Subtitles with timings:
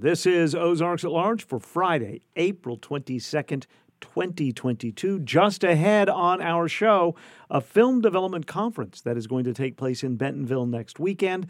[0.00, 3.66] This is Ozarks at Large for Friday, April 22nd,
[4.00, 5.18] 2022.
[5.18, 7.16] Just ahead on our show,
[7.50, 11.48] a film development conference that is going to take place in Bentonville next weekend.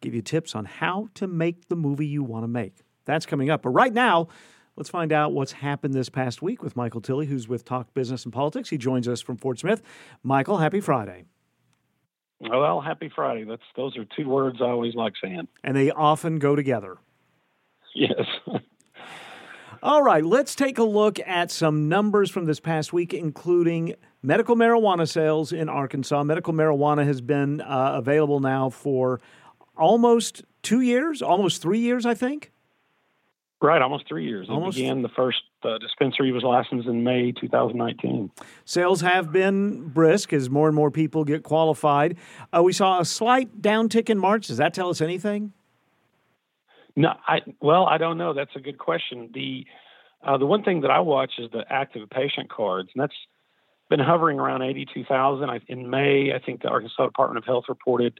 [0.00, 2.84] Give you tips on how to make the movie you want to make.
[3.04, 3.62] That's coming up.
[3.62, 4.28] But right now,
[4.76, 8.22] let's find out what's happened this past week with Michael Tilley, who's with Talk Business
[8.22, 8.70] and Politics.
[8.70, 9.82] He joins us from Fort Smith.
[10.22, 11.24] Michael, happy Friday.
[12.38, 13.42] Well, happy Friday.
[13.42, 15.48] That's those are two words I always like saying.
[15.64, 16.98] And they often go together.
[17.98, 18.26] Yes.
[19.82, 24.56] All right, let's take a look at some numbers from this past week, including medical
[24.56, 26.22] marijuana sales in Arkansas.
[26.24, 29.20] Medical marijuana has been uh, available now for
[29.76, 32.52] almost two years, almost three years, I think.
[33.60, 34.48] Right, almost three years.
[34.48, 34.78] Almost.
[34.78, 38.30] It began the first uh, dispensary was licensed in May 2019.
[38.64, 42.16] Sales have been brisk as more and more people get qualified.
[42.56, 44.46] Uh, we saw a slight downtick in March.
[44.46, 45.52] Does that tell us anything?
[46.98, 48.34] No, I well, I don't know.
[48.34, 49.30] That's a good question.
[49.32, 49.64] The
[50.26, 53.14] uh, the one thing that I watch is the active patient cards, and that's
[53.88, 55.48] been hovering around 82,000.
[55.68, 58.18] In May, I think the Arkansas Department of Health reported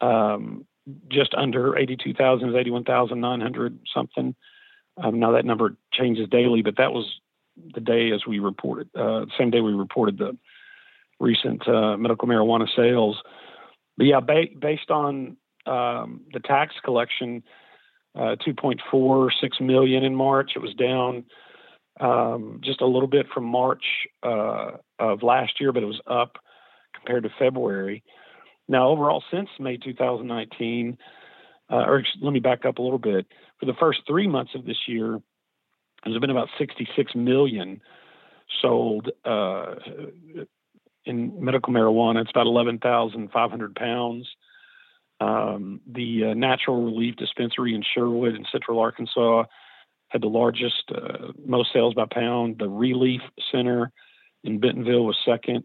[0.00, 0.64] um,
[1.10, 4.34] just under 82,000 is 81,900 something.
[4.96, 7.20] Um, now that number changes daily, but that was
[7.74, 10.38] the day as we reported, uh, same day we reported the
[11.20, 13.20] recent uh, medical marijuana sales.
[13.98, 15.36] But yeah, ba- based on
[15.66, 17.42] um, the tax collection,
[18.14, 20.52] uh, 2.46 million in March.
[20.56, 21.24] It was down
[22.00, 23.84] um, just a little bit from March
[24.22, 26.38] uh, of last year, but it was up
[26.94, 28.02] compared to February.
[28.68, 30.96] Now, overall, since May 2019,
[31.70, 33.26] uh, or let me back up a little bit.
[33.60, 35.20] For the first three months of this year,
[36.04, 37.80] there's been about 66 million
[38.60, 39.74] sold uh,
[41.04, 42.22] in medical marijuana.
[42.22, 44.28] It's about 11,500 pounds.
[45.24, 49.44] Um, the uh, Natural Relief Dispensary in Sherwood in Central Arkansas
[50.08, 52.58] had the largest, uh, most sales by pound.
[52.58, 53.90] The Relief Center
[54.42, 55.64] in Bentonville was second.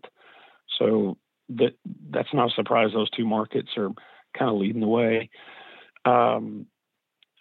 [0.77, 1.17] So
[1.49, 1.73] that
[2.09, 2.91] that's not a surprise.
[2.93, 3.89] Those two markets are
[4.37, 5.29] kind of leading the way.
[6.05, 6.67] Um,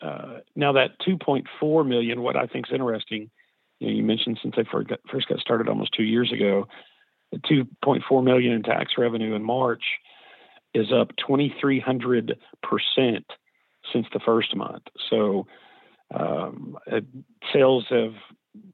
[0.02, 3.30] uh, now that 2.4 million, what I think is interesting,
[3.78, 6.66] you know, you mentioned since they first got, first got started almost two years ago,
[7.32, 9.84] 2.4 million in tax revenue in March
[10.78, 12.36] is up 2,300%
[13.92, 14.82] since the first month.
[15.10, 15.46] So
[16.14, 16.78] um,
[17.52, 18.14] sales have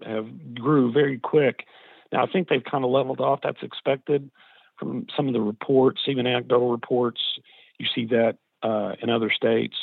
[0.06, 1.64] have grew very quick.
[2.12, 3.40] Now I think they've kind of leveled off.
[3.42, 4.30] That's expected
[4.78, 7.20] from some of the reports, even anecdotal reports.
[7.78, 9.76] You see that uh, in other states.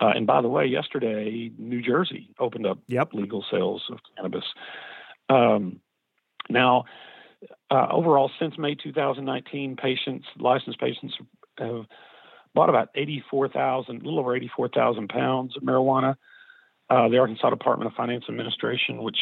[0.00, 3.12] Uh, and by the way, yesterday New Jersey opened up yep.
[3.12, 4.44] legal sales of cannabis.
[5.28, 5.80] Um,
[6.48, 6.84] now,
[7.74, 11.14] uh, overall, since May 2019, patients, licensed patients,
[11.58, 11.86] have
[12.54, 16.14] bought about 84,000, a little over 84,000 pounds of marijuana.
[16.88, 19.18] Uh, the Arkansas Department of Finance Administration, which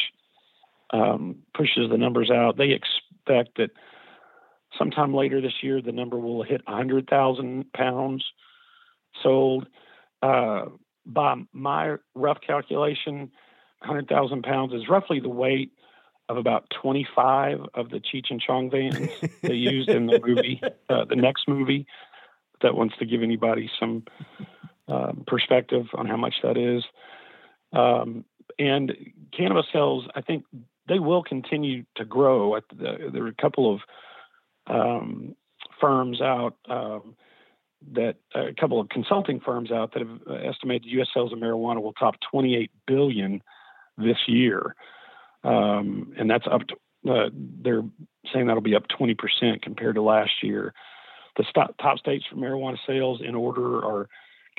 [0.91, 3.71] um, pushes the numbers out, they expect that
[4.77, 8.23] sometime later this year the number will hit 100,000 pounds
[9.23, 9.65] sold.
[10.21, 10.65] Uh,
[11.07, 13.31] by my rough calculation,
[13.79, 15.71] 100,000 pounds is roughly the weight
[16.29, 19.09] of about 25 of the Cheech and Chong vans
[19.41, 21.85] they used in the movie, uh, the next movie.
[22.61, 24.05] That wants to give anybody some
[24.87, 26.83] um, perspective on how much that is.
[27.73, 28.23] Um,
[28.57, 28.95] and
[29.35, 30.45] cannabis sales, I think
[30.87, 32.57] they will continue to grow.
[32.69, 33.81] The, there are a couple of
[34.67, 35.35] um,
[35.81, 37.15] firms out um,
[37.91, 41.07] that a couple of consulting firms out that have estimated U.S.
[41.13, 43.41] sales of marijuana will top 28 billion
[43.97, 44.75] this year
[45.43, 46.75] um, and that's up to
[47.09, 47.83] uh, they're
[48.33, 50.73] saying that'll be up 20% compared to last year.
[51.35, 54.07] The st- top states for marijuana sales in order are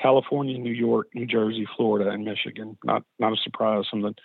[0.01, 2.77] California, New York, New Jersey, Florida, and Michigan.
[2.85, 4.21] Not not a surprise, some of the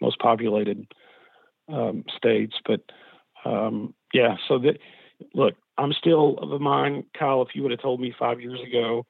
[0.00, 0.86] most populated
[1.72, 2.56] um, states.
[2.66, 2.80] But
[3.44, 4.78] um, yeah, so that
[5.32, 7.42] look, I'm still of the mind, Kyle.
[7.42, 9.06] If you would have told me five years ago,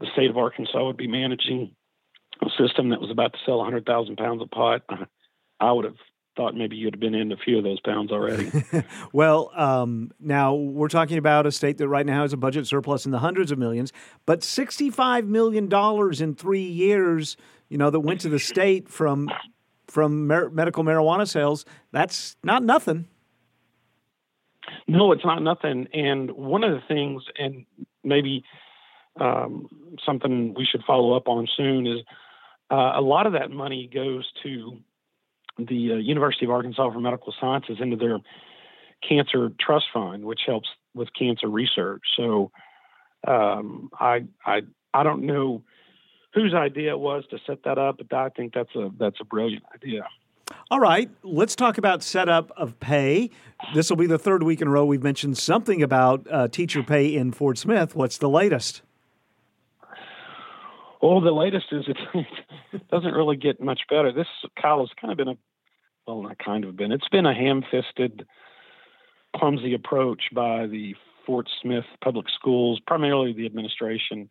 [0.00, 1.74] the state of Arkansas would be managing
[2.42, 4.82] a system that was about to sell 100,000 pounds of pot,
[5.60, 5.96] I would have
[6.40, 8.50] thought maybe you'd have been in a few of those pounds already.
[9.12, 13.04] well, um, now we're talking about a state that right now has a budget surplus
[13.04, 13.92] in the hundreds of millions,
[14.24, 15.70] but $65 million
[16.22, 17.36] in three years,
[17.68, 19.28] you know, that went to the state from
[19.86, 23.06] from mer- medical marijuana sales, that's not nothing.
[24.88, 25.88] No, it's not nothing.
[25.92, 27.66] And one of the things, and
[28.02, 28.44] maybe
[29.20, 29.68] um,
[30.06, 31.98] something we should follow up on soon, is
[32.70, 34.78] uh, a lot of that money goes to
[35.66, 38.18] the uh, University of Arkansas for Medical Sciences into their
[39.06, 42.02] cancer trust fund, which helps with cancer research.
[42.16, 42.50] So
[43.26, 44.62] um, I I
[44.92, 45.62] I don't know
[46.34, 49.24] whose idea it was to set that up, but I think that's a that's a
[49.24, 50.06] brilliant idea.
[50.70, 53.30] All right, let's talk about setup of pay.
[53.74, 56.82] This will be the third week in a row we've mentioned something about uh, teacher
[56.82, 57.94] pay in Fort Smith.
[57.94, 58.82] What's the latest?
[61.00, 62.26] Well, the latest is it
[62.90, 64.12] doesn't really get much better.
[64.12, 64.26] This
[64.60, 65.36] Kyle has kind of been a
[66.14, 66.92] well, not kind of been.
[66.92, 68.26] It's been a ham-fisted,
[69.36, 70.94] clumsy approach by the
[71.26, 74.30] Fort Smith Public Schools, primarily the administration.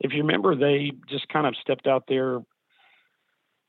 [0.00, 2.40] If you remember, they just kind of stepped out there,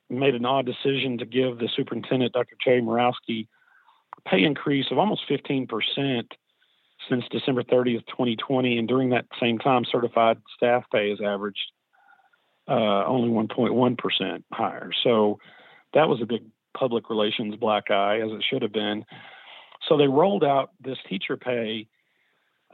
[0.10, 2.56] made an odd decision to give the superintendent, Dr.
[2.64, 3.48] Terry Morawski,
[4.18, 5.68] a pay increase of almost 15%
[7.10, 8.78] since December 30th, 2020.
[8.78, 11.72] And during that same time, certified staff pay has averaged
[12.68, 14.92] uh, only 1.1% higher.
[15.04, 15.40] So
[15.94, 16.44] that was a big
[16.74, 19.06] public relations black eye, as it should have been.
[19.88, 21.88] So they rolled out this teacher pay.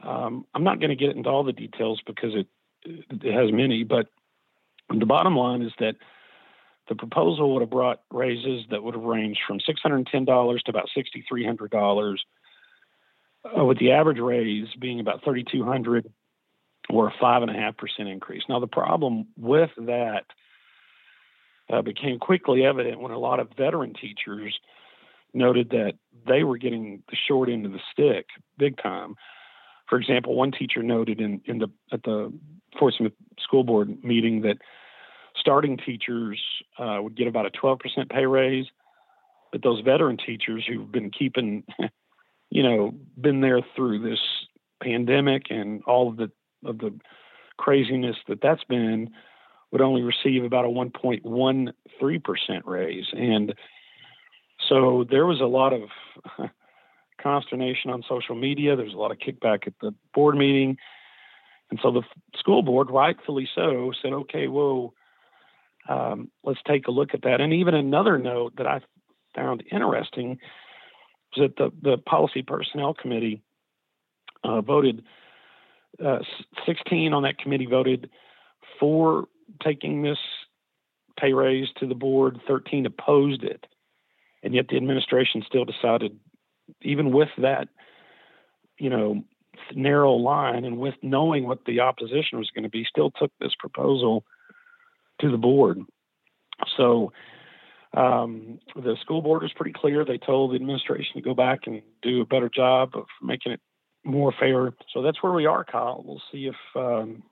[0.02, 2.46] Um, I'm not going to get into all the details because it,
[2.84, 4.06] it has many, but
[4.88, 5.96] the bottom line is that
[6.88, 12.16] the proposal would have brought raises that would have ranged from $610 to about $6,300,
[13.44, 16.12] uh, with the average raise being about 3,200
[16.88, 18.42] or a five and a half percent increase.
[18.48, 20.24] Now, the problem with that
[21.72, 24.58] uh, became quickly evident when a lot of veteran teachers
[25.32, 25.94] noted that
[26.26, 28.26] they were getting the short end of the stick
[28.58, 29.14] big time.
[29.88, 32.32] For example, one teacher noted in, in the at the
[32.78, 34.58] Fort Smith School Board meeting that
[35.36, 36.40] starting teachers
[36.78, 37.78] uh, would get about a 12%
[38.10, 38.66] pay raise,
[39.52, 41.64] but those veteran teachers who've been keeping,
[42.50, 44.20] you know, been there through this
[44.82, 46.30] pandemic and all of the
[46.64, 46.92] of the
[47.56, 49.10] craziness that that's been
[49.72, 51.72] would only receive about a 1.13%
[52.64, 53.06] raise.
[53.12, 53.54] And
[54.68, 55.82] so there was a lot of
[57.22, 58.76] consternation on social media.
[58.76, 60.76] There was a lot of kickback at the board meeting.
[61.70, 62.02] And so the
[62.36, 64.92] school board, rightfully so, said, okay, whoa,
[65.88, 67.40] um, let's take a look at that.
[67.40, 68.80] And even another note that I
[69.34, 70.38] found interesting
[71.36, 73.42] was that the, the policy personnel committee
[74.42, 75.04] uh, voted
[76.04, 76.18] uh,
[76.66, 78.10] 16 on that committee voted
[78.78, 79.26] for
[79.62, 80.18] taking this
[81.18, 83.66] pay raise to the board, 13 opposed it.
[84.42, 86.18] And yet the administration still decided,
[86.82, 87.68] even with that,
[88.78, 89.22] you know,
[89.74, 93.52] narrow line and with knowing what the opposition was going to be, still took this
[93.58, 94.24] proposal
[95.20, 95.80] to the board.
[96.76, 97.12] So
[97.94, 100.04] um, the school board was pretty clear.
[100.04, 103.60] They told the administration to go back and do a better job of making it
[104.04, 104.72] more fair.
[104.92, 106.02] So that's where we are, Kyle.
[106.04, 107.22] We'll see if um,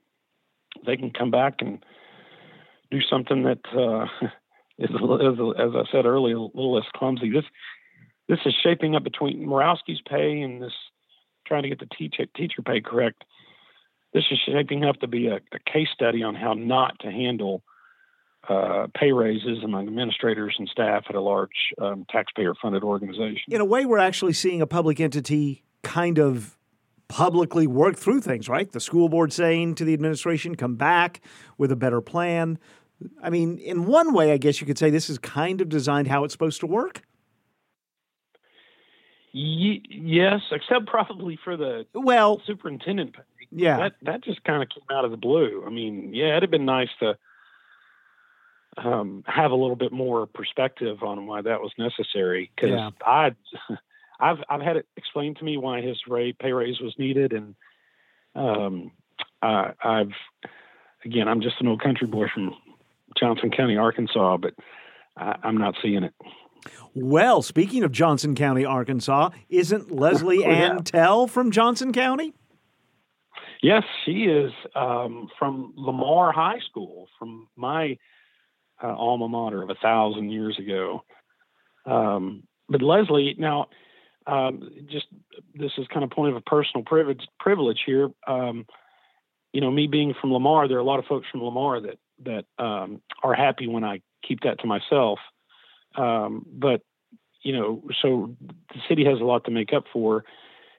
[0.84, 1.84] they can come back and
[2.90, 4.06] do something that uh,
[4.78, 7.30] is, as, I said earlier, a little less clumsy.
[7.30, 7.44] This
[8.28, 10.72] this is shaping up between Morawski's pay and this
[11.46, 13.24] trying to get the teacher teacher pay correct.
[14.12, 17.62] This is shaping up to be a, a case study on how not to handle
[18.48, 23.42] uh, pay raises among administrators and staff at a large um, taxpayer funded organization.
[23.48, 26.56] In a way, we're actually seeing a public entity kind of
[27.08, 28.70] publicly work through things, right?
[28.70, 31.20] The school board saying to the administration, come back
[31.56, 32.58] with a better plan.
[33.22, 36.08] I mean, in one way, I guess you could say this is kind of designed
[36.08, 37.02] how it's supposed to work.
[39.34, 43.16] Y- yes, except probably for the well superintendent.
[43.50, 45.62] Yeah, that that just kind of came out of the blue.
[45.66, 47.16] I mean, yeah, it'd have been nice to
[48.76, 52.90] um, have a little bit more perspective on why that was necessary because yeah.
[53.04, 53.30] I
[54.20, 56.00] I've I've had it explained to me why his
[56.40, 57.54] pay raise was needed, and
[58.34, 58.92] um,
[59.42, 60.12] I, I've
[61.04, 62.54] again I'm just an old country boy from
[63.18, 64.54] Johnson County, Arkansas, but
[65.16, 66.14] I, I'm not seeing it.
[66.94, 70.72] Well, speaking of Johnson County, Arkansas, isn't Leslie oh, yeah.
[70.72, 72.34] Ann Tell from Johnson County?
[73.62, 77.98] Yes, she is um, from Lamar High School, from my
[78.82, 81.02] uh, alma mater of a thousand years ago.
[81.84, 83.68] Um, but Leslie, now
[84.26, 85.06] um, just
[85.54, 88.10] this is kind of point of a personal privilege privilege here.
[88.26, 88.66] Um,
[89.52, 91.98] you know, me being from Lamar, there are a lot of folks from Lamar that
[92.24, 95.18] that um, are happy when I keep that to myself.
[95.96, 96.82] Um, but
[97.42, 100.24] you know, so the city has a lot to make up for,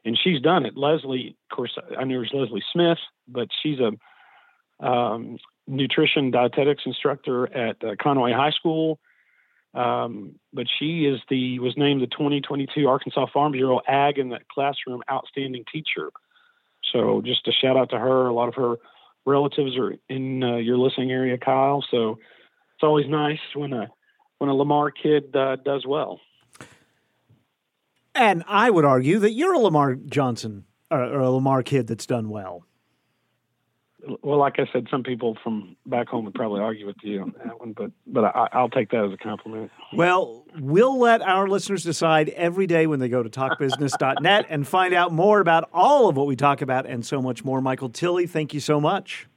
[0.04, 0.76] and she's done it.
[0.76, 7.54] Leslie, of course, I knew her Leslie Smith, but she's a um, nutrition dietetics instructor
[7.56, 9.00] at uh, Conway High School.
[9.74, 14.40] Um, but she is the was named the 2022 Arkansas Farm Bureau Ag in the
[14.52, 16.12] Classroom Outstanding Teacher.
[16.92, 18.28] So just a shout out to her.
[18.28, 18.78] A lot of her
[19.26, 21.84] relatives are in uh, your listening area, Kyle.
[21.90, 22.20] So
[22.76, 23.90] it's always nice when a
[24.38, 26.20] when a Lamar kid uh, does well.
[28.16, 32.06] And I would argue that you're a Lamar Johnson or, or a Lamar kid that's
[32.06, 32.66] done well.
[34.22, 37.34] Well, like I said, some people from back home would probably argue with you on
[37.44, 39.72] that one, but but I, will take that as a compliment.
[39.94, 44.94] Well, we'll let our listeners decide every day when they go to talkbusiness.net and find
[44.94, 47.62] out more about all of what we talk about and so much more.
[47.62, 49.28] Michael Tilley, thank you so much.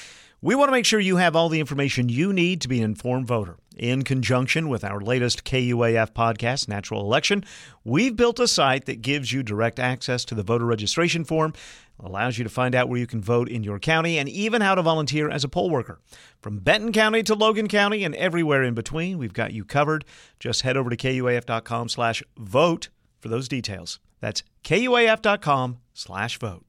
[0.42, 2.84] We want to make sure you have all the information you need to be an
[2.84, 3.56] informed voter.
[3.78, 7.46] In conjunction with our latest KUAF podcast, Natural Election,
[7.86, 11.54] we've built a site that gives you direct access to the voter registration form
[12.00, 14.76] allows you to find out where you can vote in your county and even how
[14.76, 16.00] to volunteer as a poll worker.
[16.42, 20.04] From Benton County to Logan County and everywhere in between, we've got you covered.
[20.40, 24.00] Just head over to kuaf.com slash vote for those details.
[24.20, 26.64] That's kuaf.com slash vote.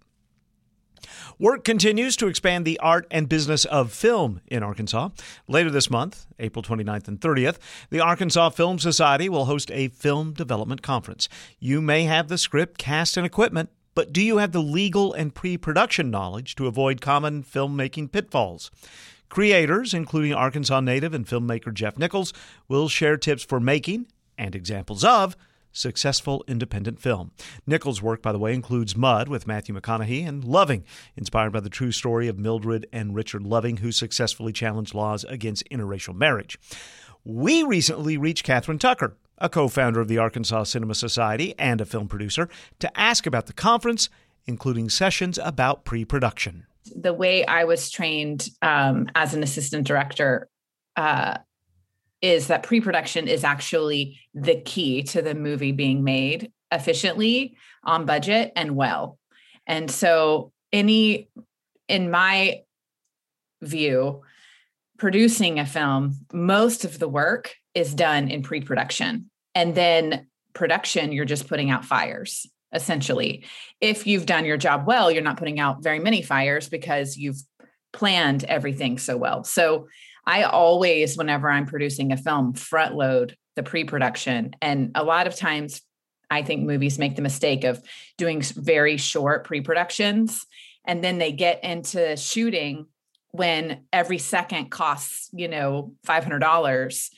[1.38, 5.10] Work continues to expand the art and business of film in Arkansas.
[5.46, 7.58] Later this month, April 29th and 30th,
[7.90, 11.28] the Arkansas Film Society will host a film development conference.
[11.60, 15.34] You may have the script, cast, and equipment but do you have the legal and
[15.34, 18.70] pre production knowledge to avoid common filmmaking pitfalls?
[19.28, 22.32] Creators, including Arkansas native and filmmaker Jeff Nichols,
[22.68, 24.06] will share tips for making
[24.38, 25.36] and examples of
[25.72, 27.32] successful independent film.
[27.66, 30.84] Nichols' work, by the way, includes Mud with Matthew McConaughey and Loving,
[31.16, 35.68] inspired by the true story of Mildred and Richard Loving, who successfully challenged laws against
[35.70, 36.58] interracial marriage.
[37.24, 41.84] We recently reached Kathryn Tucker, a co founder of the Arkansas Cinema Society and a
[41.84, 42.48] film producer,
[42.78, 44.08] to ask about the conference,
[44.46, 46.66] including sessions about pre production.
[46.96, 50.48] The way I was trained um, as an assistant director
[50.96, 51.38] uh,
[52.20, 58.04] is that pre production is actually the key to the movie being made efficiently, on
[58.06, 59.18] budget, and well.
[59.66, 61.28] And so, any,
[61.88, 62.62] in my
[63.62, 64.22] view,
[64.98, 69.30] producing a film, most of the work is done in pre production.
[69.54, 73.44] And then production, you're just putting out fires, essentially.
[73.80, 77.40] If you've done your job well, you're not putting out very many fires because you've
[77.92, 79.44] planned everything so well.
[79.44, 79.88] So
[80.28, 84.54] I always, whenever I'm producing a film, front load the pre production.
[84.60, 85.80] And a lot of times,
[86.30, 87.82] I think movies make the mistake of
[88.18, 90.46] doing very short pre productions
[90.84, 92.86] and then they get into shooting
[93.30, 97.08] when every second costs, you know, $500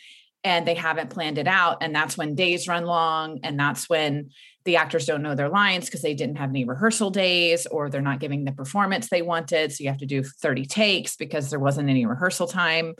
[0.42, 1.78] and they haven't planned it out.
[1.82, 3.40] And that's when days run long.
[3.42, 4.30] And that's when
[4.64, 8.00] the actors don't know their lines because they didn't have any rehearsal days or they're
[8.00, 9.72] not giving the performance they wanted.
[9.72, 12.94] So you have to do 30 takes because there wasn't any rehearsal time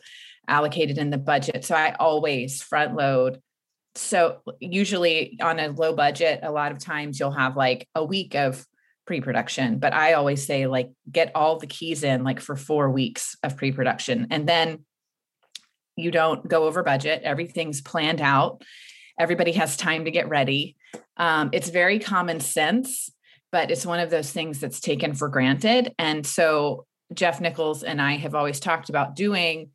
[0.49, 1.65] allocated in the budget.
[1.65, 3.41] So I always front load.
[3.95, 8.35] So usually on a low budget, a lot of times you'll have like a week
[8.35, 8.65] of
[9.07, 13.35] pre-production but i always say like get all the keys in like for four weeks
[13.43, 14.85] of pre-production and then
[15.97, 18.63] you don't go over budget everything's planned out
[19.21, 20.77] everybody has time to get ready.
[21.17, 23.11] Um, it's very common sense
[23.53, 25.95] but it's one of those things that's taken for granted.
[25.99, 29.71] And so jeff nichols and i have always talked about doing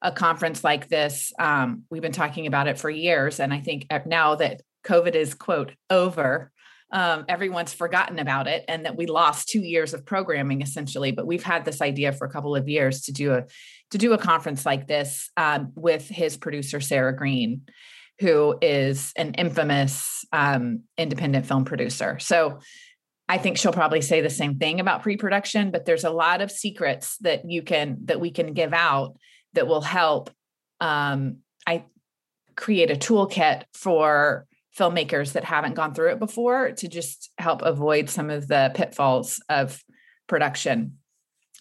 [0.00, 1.32] a conference like this.
[1.38, 5.34] Um, we've been talking about it for years and i think now that covid is
[5.34, 6.50] quote over
[6.90, 11.12] um, everyone's forgotten about it and that we lost two years of programming essentially.
[11.12, 13.44] But we've had this idea for a couple of years to do a
[13.90, 17.62] to do a conference like this um, with his producer sarah green
[18.20, 22.18] who is an infamous um, independent film producer.
[22.18, 22.60] So
[23.28, 26.50] i think she'll probably say the same thing about pre-production but there's a lot of
[26.50, 29.16] secrets that you can that we can give out
[29.52, 30.30] that will help
[30.80, 31.84] um, i
[32.56, 34.46] create a toolkit for
[34.76, 39.42] filmmakers that haven't gone through it before to just help avoid some of the pitfalls
[39.48, 39.82] of
[40.26, 40.98] production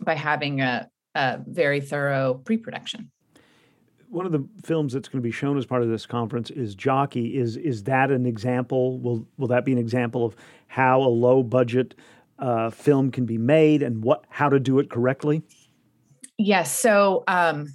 [0.02, 3.12] by having a, a very thorough pre-production
[4.10, 6.76] one of the films that's going to be shown as part of this conference is
[6.76, 7.38] Jockey.
[7.38, 9.00] Is is that an example?
[9.00, 10.36] Will will that be an example of
[10.68, 11.96] how a low budget
[12.40, 15.44] uh, film can be made and what how to do it correctly?
[16.38, 16.78] Yes.
[16.78, 17.68] So um,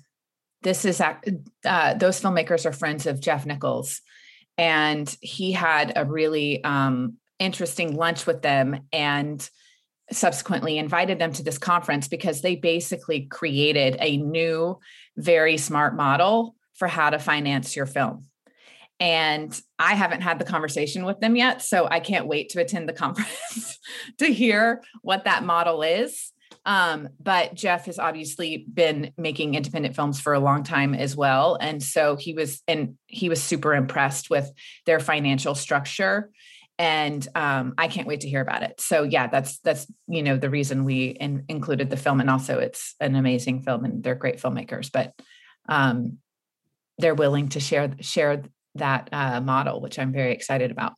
[0.62, 4.00] this is uh, those filmmakers are friends of Jeff Nichols,
[4.56, 9.48] and he had a really um, interesting lunch with them and
[10.12, 14.78] subsequently invited them to this conference because they basically created a new,
[15.16, 18.24] very smart model for how to finance your film.
[19.00, 21.60] And I haven't had the conversation with them yet.
[21.62, 23.78] So I can't wait to attend the conference
[24.18, 26.32] to hear what that model is.
[26.64, 31.58] Um, but Jeff has obviously been making independent films for a long time as well.
[31.60, 34.50] And so he was, and he was super impressed with
[34.86, 36.30] their financial structure.
[36.78, 38.80] And um, I can't wait to hear about it.
[38.80, 42.58] So yeah, that's that's you know the reason we in, included the film, and also
[42.58, 44.90] it's an amazing film, and they're great filmmakers.
[44.90, 45.12] But
[45.68, 46.18] um,
[46.98, 48.42] they're willing to share share
[48.74, 50.94] that uh, model, which I'm very excited about.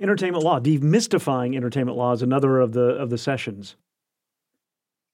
[0.00, 3.76] Entertainment law, demystifying entertainment law is another of the of the sessions.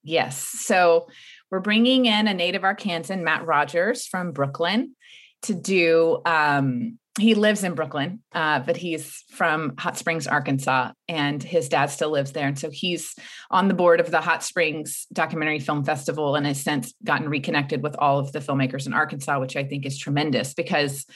[0.04, 0.38] Yes.
[0.38, 1.08] So
[1.50, 4.94] we're bringing in a native Arkansan, Matt Rogers from Brooklyn,
[5.42, 6.22] to do.
[6.24, 11.86] Um, he lives in Brooklyn, uh, but he's from Hot Springs, Arkansas, and his dad
[11.86, 12.46] still lives there.
[12.46, 13.14] And so he's
[13.50, 17.82] on the board of the Hot Springs Documentary Film Festival and has since gotten reconnected
[17.82, 21.06] with all of the filmmakers in Arkansas, which I think is tremendous because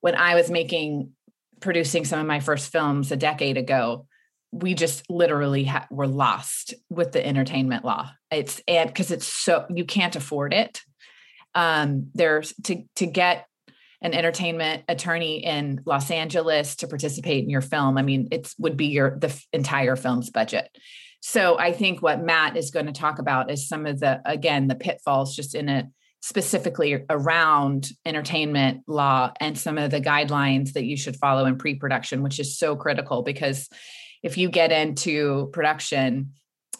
[0.00, 1.10] when I was making,
[1.60, 4.06] producing some of my first films a decade ago,
[4.52, 8.10] we just literally ha- were lost with the entertainment law.
[8.30, 10.80] It's and because it's so you can't afford it.
[11.54, 13.46] Um, there's to to get
[14.00, 17.98] an entertainment attorney in Los Angeles to participate in your film.
[17.98, 20.68] I mean, it would be your the entire film's budget.
[21.20, 24.68] So I think what Matt is going to talk about is some of the again
[24.68, 25.86] the pitfalls just in it
[26.20, 32.24] specifically around entertainment law and some of the guidelines that you should follow in pre-production
[32.24, 33.68] which is so critical because
[34.24, 36.32] if you get into production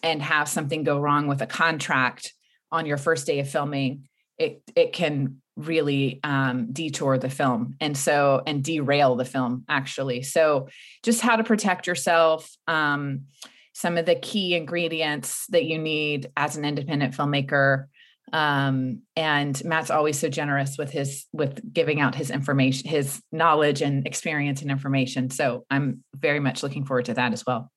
[0.02, 2.32] and have something go wrong with a contract
[2.72, 4.07] on your first day of filming
[4.38, 10.22] it it can really um, detour the film and so and derail the film actually.
[10.22, 10.68] So
[11.02, 13.24] just how to protect yourself um,
[13.72, 17.86] some of the key ingredients that you need as an independent filmmaker
[18.32, 23.82] um, and matt's always so generous with his with giving out his information his knowledge
[23.82, 25.30] and experience and information.
[25.30, 27.70] So i'm very much looking forward to that as well.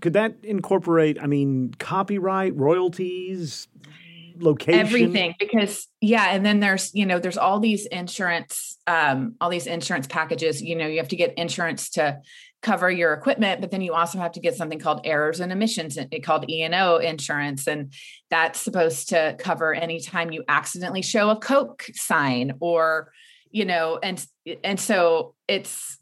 [0.00, 3.68] Could that incorporate i mean copyright royalties
[4.40, 4.80] location.
[4.80, 9.66] Everything because yeah and then there's you know there's all these insurance um all these
[9.66, 10.62] insurance packages.
[10.62, 12.20] You know you have to get insurance to
[12.62, 15.96] cover your equipment but then you also have to get something called errors and omissions
[16.22, 17.90] called e&o insurance and
[18.28, 23.12] that's supposed to cover anytime you accidentally show a coke sign or
[23.50, 24.26] you know and
[24.62, 25.98] and so it's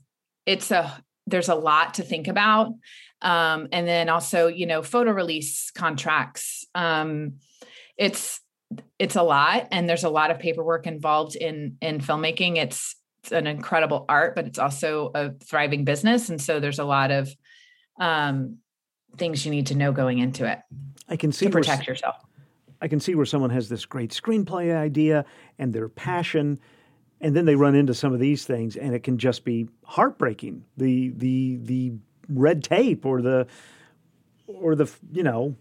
[0.46, 2.72] it's a there's a lot to think about.
[3.20, 7.34] Um and then also you know photo release contracts um
[7.98, 8.40] it's
[8.98, 13.32] it's a lot and there's a lot of paperwork involved in in filmmaking it's it's
[13.32, 16.28] an incredible art, but it's also a thriving business.
[16.28, 17.28] And so there's a lot of
[17.98, 18.58] um,
[19.16, 20.58] things you need to know going into it.
[21.08, 22.16] I can see to protect where, yourself.
[22.80, 25.24] I can see where someone has this great screenplay idea
[25.58, 26.60] and their passion,
[27.20, 30.64] and then they run into some of these things, and it can just be heartbreaking.
[30.76, 31.92] The the the
[32.28, 33.46] red tape or the
[34.46, 35.56] or the you know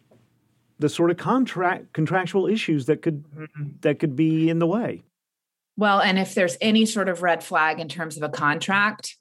[0.79, 3.63] the sort of contract contractual issues that could mm-hmm.
[3.81, 5.03] that could be in the way.
[5.75, 9.15] Well, and if there's any sort of red flag in terms of a contract,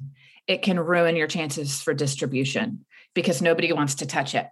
[0.46, 4.46] it can ruin your chances for distribution because nobody wants to touch it.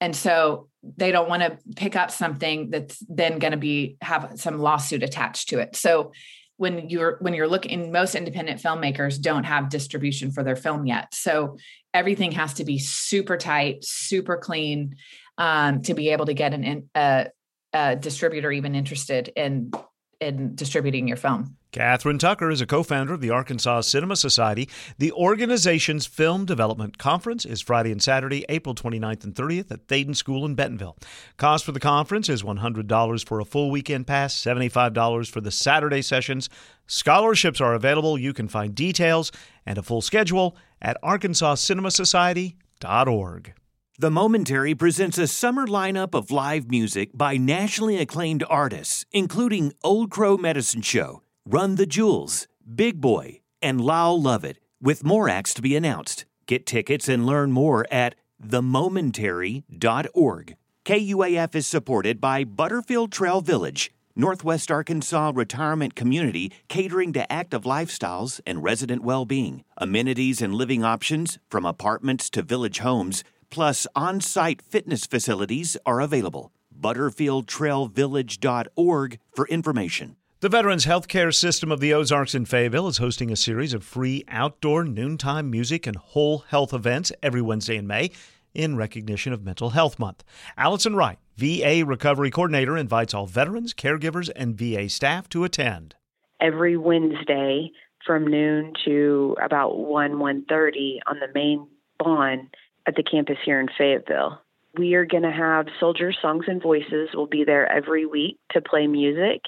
[0.00, 4.32] And so they don't want to pick up something that's then going to be have
[4.36, 5.76] some lawsuit attached to it.
[5.76, 6.12] So
[6.56, 11.12] when you're when you're looking most independent filmmakers don't have distribution for their film yet.
[11.14, 11.56] So
[11.92, 14.96] everything has to be super tight, super clean
[15.38, 17.26] um, to be able to get an a,
[17.72, 19.72] a distributor even interested in
[20.20, 21.56] in distributing your film.
[21.72, 24.68] Kathryn Tucker is a co founder of the Arkansas Cinema Society.
[24.98, 30.14] The organization's Film Development Conference is Friday and Saturday, April 29th and 30th at Thaden
[30.14, 30.96] School in Bentonville.
[31.36, 36.00] Cost for the conference is $100 for a full weekend pass, $75 for the Saturday
[36.00, 36.48] sessions.
[36.86, 38.16] Scholarships are available.
[38.16, 39.32] You can find details
[39.66, 43.54] and a full schedule at arkansascinemasociety.org.
[43.96, 50.10] The Momentary presents a summer lineup of live music by nationally acclaimed artists, including Old
[50.10, 55.62] Crow Medicine Show, Run the Jewels, Big Boi, and Lyle Lovett, with more acts to
[55.62, 56.24] be announced.
[56.46, 60.56] Get tickets and learn more at themomentary.org.
[60.84, 68.40] KUAF is supported by Butterfield Trail Village, Northwest Arkansas retirement community catering to active lifestyles
[68.44, 69.62] and resident well being.
[69.76, 76.00] Amenities and living options, from apartments to village homes plus on site fitness facilities are
[76.00, 76.52] available.
[76.78, 80.16] ButterfieldTrailVillage.org for information.
[80.40, 84.24] The Veterans Healthcare System of the Ozarks in Fayetteville is hosting a series of free
[84.28, 88.10] outdoor noontime music and whole health events every Wednesday in May.
[88.54, 90.22] in recognition of Mental Health Month.
[90.56, 95.96] Allison Wright, VA Recovery Coordinator, invites all veterans, caregivers, and VA staff to attend.
[96.40, 97.72] Every Wednesday
[98.06, 101.66] from noon to about 1 1.30 on the main
[102.04, 102.50] lawn
[102.86, 104.40] at the campus here in Fayetteville.
[104.76, 108.60] We are going to have Soldiers Songs and Voices will be there every week to
[108.60, 109.42] play music.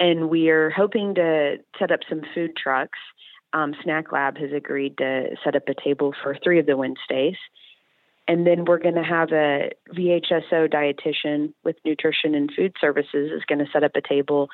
[0.00, 2.98] And we are hoping to set up some food trucks.
[3.52, 7.36] Um, Snack Lab has agreed to set up a table for three of the Wednesdays.
[8.26, 13.44] And then we're going to have a VHSO dietitian with nutrition and food services is
[13.48, 14.50] going to set up a table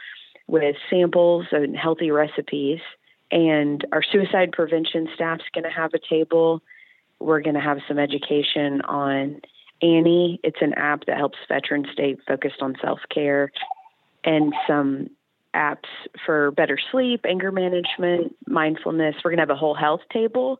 [0.46, 2.78] with samples and healthy recipes.
[3.32, 6.62] And our suicide prevention staff is going to have a table.
[7.20, 9.40] We're going to have some education on
[9.82, 10.40] Annie.
[10.42, 13.50] It's an app that helps veterans stay focused on self care,
[14.24, 15.10] and some
[15.54, 15.88] apps
[16.26, 19.14] for better sleep, anger management, mindfulness.
[19.24, 20.58] We're going to have a whole health table.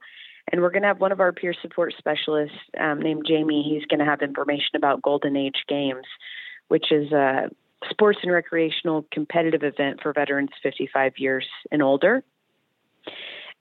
[0.53, 3.67] And we're going to have one of our peer support specialists um, named Jamie.
[3.69, 6.05] He's going to have information about Golden Age Games,
[6.69, 7.49] which is a
[7.91, 12.23] sports and recreational competitive event for veterans 55 years and older.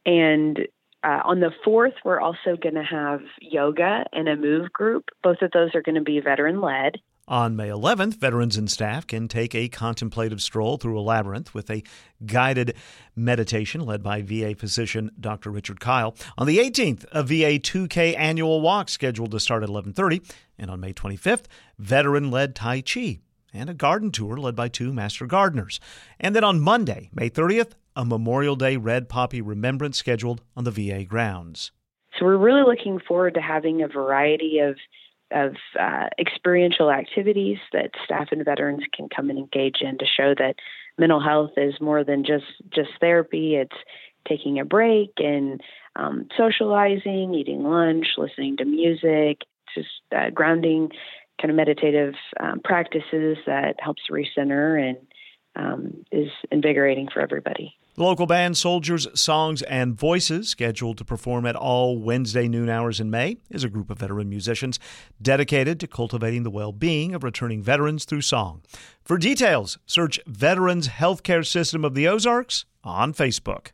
[0.05, 0.59] And
[1.03, 5.09] uh, on the 4th, we're also going to have yoga and a move group.
[5.21, 6.99] Both of those are going to be veteran led.
[7.27, 11.69] On May 11th, veterans and staff can take a contemplative stroll through a labyrinth with
[11.69, 11.83] a
[12.25, 12.75] guided
[13.15, 15.49] meditation led by VA physician Dr.
[15.49, 16.15] Richard Kyle.
[16.37, 20.19] On the 18th, a VA 2K annual walk scheduled to start at 11:30,
[20.57, 21.45] and on May 25th,
[21.79, 23.19] veteran-led Tai Chi
[23.53, 25.79] and a garden tour led by two master gardeners.
[26.19, 30.71] And then on Monday, May 30th, a Memorial Day Red Poppy Remembrance scheduled on the
[30.71, 31.71] VA grounds.
[32.17, 34.77] So we're really looking forward to having a variety of
[35.31, 40.35] of uh, experiential activities that staff and veterans can come and engage in to show
[40.37, 40.55] that
[40.99, 43.55] mental health is more than just just therapy.
[43.55, 43.75] It's
[44.27, 45.59] taking a break and
[45.95, 49.39] um, socializing, eating lunch, listening to music,
[49.75, 50.89] just uh, grounding,
[51.41, 54.97] kind of meditative um, practices that helps recenter and
[55.55, 57.75] um, is invigorating for everybody.
[57.95, 62.99] The local band Soldiers, Songs, and Voices, scheduled to perform at all Wednesday noon hours
[62.99, 64.79] in May, is a group of veteran musicians
[65.21, 68.63] dedicated to cultivating the well being of returning veterans through song.
[69.03, 73.67] For details, search Veterans Healthcare System of the Ozarks on Facebook.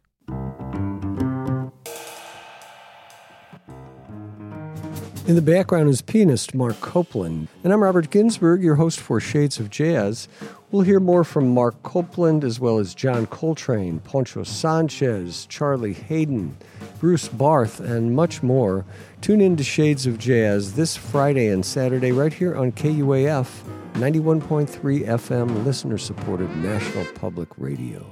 [5.30, 9.60] In the background is pianist Marc Copland, and I'm Robert Ginsburg, your host for Shades
[9.60, 10.28] of Jazz.
[10.72, 16.58] We'll hear more from Marc Copland as well as John Coltrane, Poncho Sanchez, Charlie Haden,
[17.00, 18.86] Bruce Barth, and much more.
[19.22, 23.62] Tune in to Shades of Jazz this Friday and Saturday right here on KUAF
[23.94, 28.04] 91.3 FM, listener supported National Public Radio.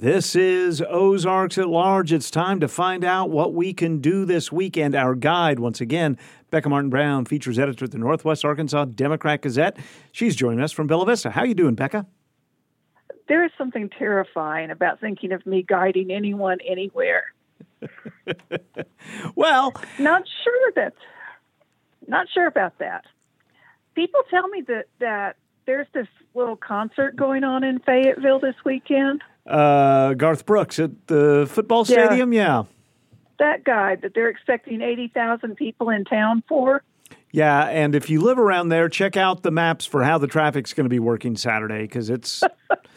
[0.00, 2.14] This is Ozarks at Large.
[2.14, 4.94] It's time to find out what we can do this weekend.
[4.94, 6.16] Our guide, once again,
[6.50, 9.76] Becca Martin Brown, features editor at the Northwest Arkansas Democrat Gazette.
[10.10, 11.28] She's joining us from Bella Vista.
[11.28, 12.06] How are you doing, Becca?
[13.28, 17.34] There is something terrifying about thinking of me guiding anyone anywhere.
[19.34, 20.94] well, not sure that
[22.08, 23.04] not sure about that.
[23.94, 25.36] People tell me that that
[25.66, 31.46] there's this little concert going on in Fayetteville this weekend uh, Garth Brooks at the
[31.50, 32.32] football stadium.
[32.32, 32.42] Yeah.
[32.42, 32.62] yeah.
[33.38, 36.82] That guy that they're expecting 80,000 people in town for.
[37.32, 40.72] Yeah, and if you live around there, check out the maps for how the traffic's
[40.72, 42.42] going to be working Saturday because it's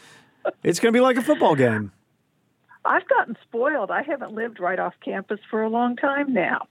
[0.62, 1.92] it's going to be like a football game.
[2.84, 3.90] I've gotten spoiled.
[3.90, 6.66] I haven't lived right off campus for a long time now.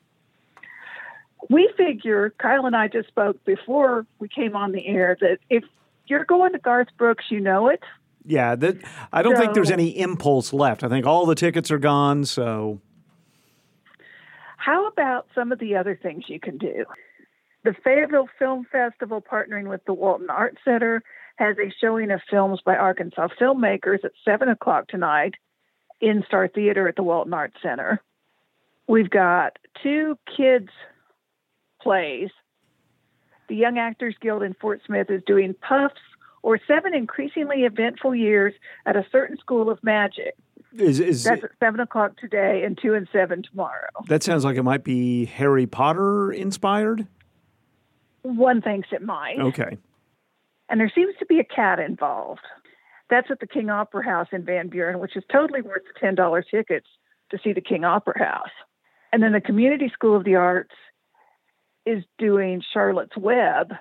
[1.50, 5.64] We figure, Kyle and I just spoke before we came on the air, that if
[6.08, 7.82] you're going to Garth Brooks, you know it.
[8.26, 8.78] Yeah, that,
[9.12, 10.84] I don't so, think there's any impulse left.
[10.84, 12.26] I think all the tickets are gone.
[12.26, 12.80] So,
[14.58, 16.86] how about some of the other things you can do?
[17.64, 21.02] The Fayetteville Film Festival, partnering with the Walton Art Center,
[21.38, 25.36] has a showing of films by Arkansas filmmakers at 7 o'clock tonight
[26.00, 28.02] in Starr Theater at the Walton Art Center.
[28.88, 30.70] We've got two kids'
[31.82, 32.30] plays.
[33.48, 36.00] The Young Actors Guild in Fort Smith is doing Puffs
[36.44, 38.54] or seven increasingly eventful years
[38.86, 40.36] at a certain school of magic.
[40.78, 43.90] Is, is That's at seven o'clock today and two and seven tomorrow.
[44.08, 47.08] That sounds like it might be Harry Potter inspired.
[48.24, 49.40] One thinks it might.
[49.40, 49.78] Okay.
[50.70, 52.42] And there seems to be a cat involved.
[53.10, 56.16] That's at the King Opera House in Van Buren, which is totally worth the ten
[56.16, 56.88] dollar tickets
[57.30, 58.50] to see the King Opera House.
[59.12, 60.74] And then the Community School of the Arts
[61.86, 63.74] is doing Charlotte's Web,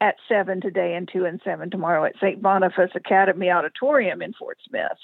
[0.00, 2.40] at 7 today and 2 and 7 tomorrow at St.
[2.42, 4.98] Boniface Academy Auditorium in Fort Smith.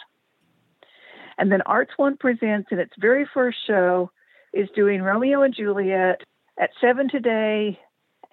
[1.39, 4.11] And then Arts One Presents in its very first show
[4.53, 6.21] is doing Romeo and Juliet
[6.59, 7.79] at 7 today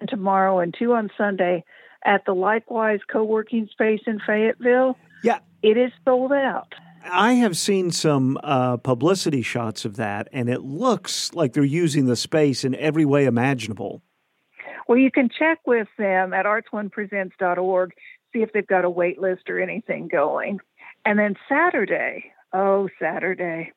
[0.00, 1.64] and tomorrow and 2 on Sunday
[2.04, 4.96] at the Likewise co working space in Fayetteville.
[5.22, 5.38] Yeah.
[5.62, 6.74] It is sold out.
[7.02, 12.06] I have seen some uh, publicity shots of that, and it looks like they're using
[12.06, 14.02] the space in every way imaginable.
[14.90, 17.92] Well, you can check with them at artsonepresents.org,
[18.32, 20.58] see if they've got a wait list or anything going.
[21.04, 23.70] And then Saturday, oh, Saturday.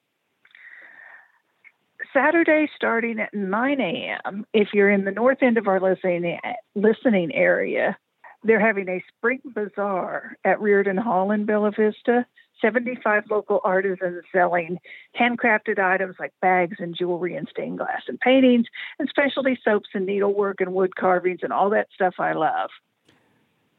[2.14, 4.48] Saturday starting at 9 a.m.
[4.56, 6.40] If you're in the north end of our listening
[6.74, 7.96] listening area,
[8.44, 12.26] they're having a spring bazaar at Riordan Hall in Bella Vista.
[12.62, 14.78] 75 local artisans selling
[15.20, 18.68] handcrafted items like bags and jewelry and stained glass and paintings
[19.00, 22.70] and specialty soaps and needlework and wood carvings and all that stuff I love.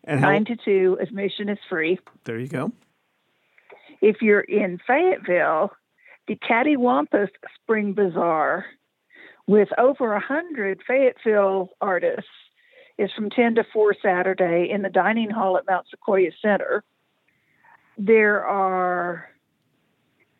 [0.05, 1.99] And how, Nine to two, admission is free.
[2.25, 2.73] there you go.
[4.03, 5.71] If you're in Fayetteville,
[6.29, 7.29] the Cattywampus
[7.63, 8.67] Spring Bazaar
[9.47, 12.29] with over a hundred Fayetteville artists
[12.99, 16.85] is from 10 to 4 Saturday in the dining hall at Mount Sequoia Center.
[17.97, 19.29] There are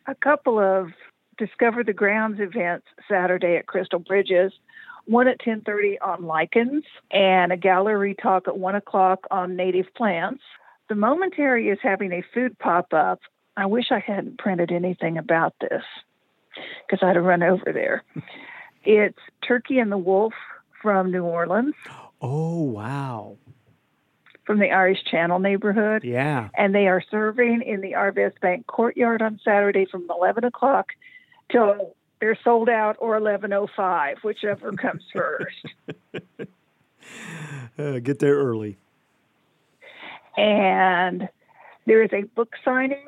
[0.07, 0.89] a couple of
[1.39, 4.53] Discover the Grounds events Saturday at Crystal Bridges,
[5.07, 10.43] one at 10:30 on lichens, and a gallery talk at one o'clock on native plants.
[10.89, 13.21] The Momentary is having a food pop-up.
[13.57, 15.83] I wish I hadn't printed anything about this
[16.87, 18.03] because I'd have run over there.
[18.87, 20.35] It's Turkey and the Wolf
[20.83, 21.75] from New Orleans,
[22.21, 23.37] Oh, wow.
[24.45, 26.05] From the Irish Channel neighborhood.
[26.05, 26.49] Yeah.
[26.57, 30.89] and they are serving in the Arvest Bank courtyard on Saturday from 11 o'clock
[31.51, 35.67] till they're sold out or 11:05, whichever comes first.
[37.79, 38.79] Uh, get there early.
[40.37, 41.29] and
[41.87, 43.05] there is a book signing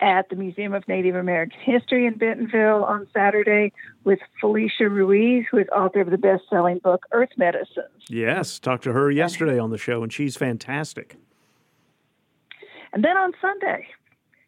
[0.00, 3.72] at the Museum of Native American History in Bentonville on Saturday
[4.04, 8.04] with Felicia Ruiz, who is author of the best-selling book Earth Medicines.
[8.08, 8.58] Yes.
[8.58, 11.16] Talked to her yesterday on the show, and she's fantastic.
[12.92, 13.86] And then on Sunday,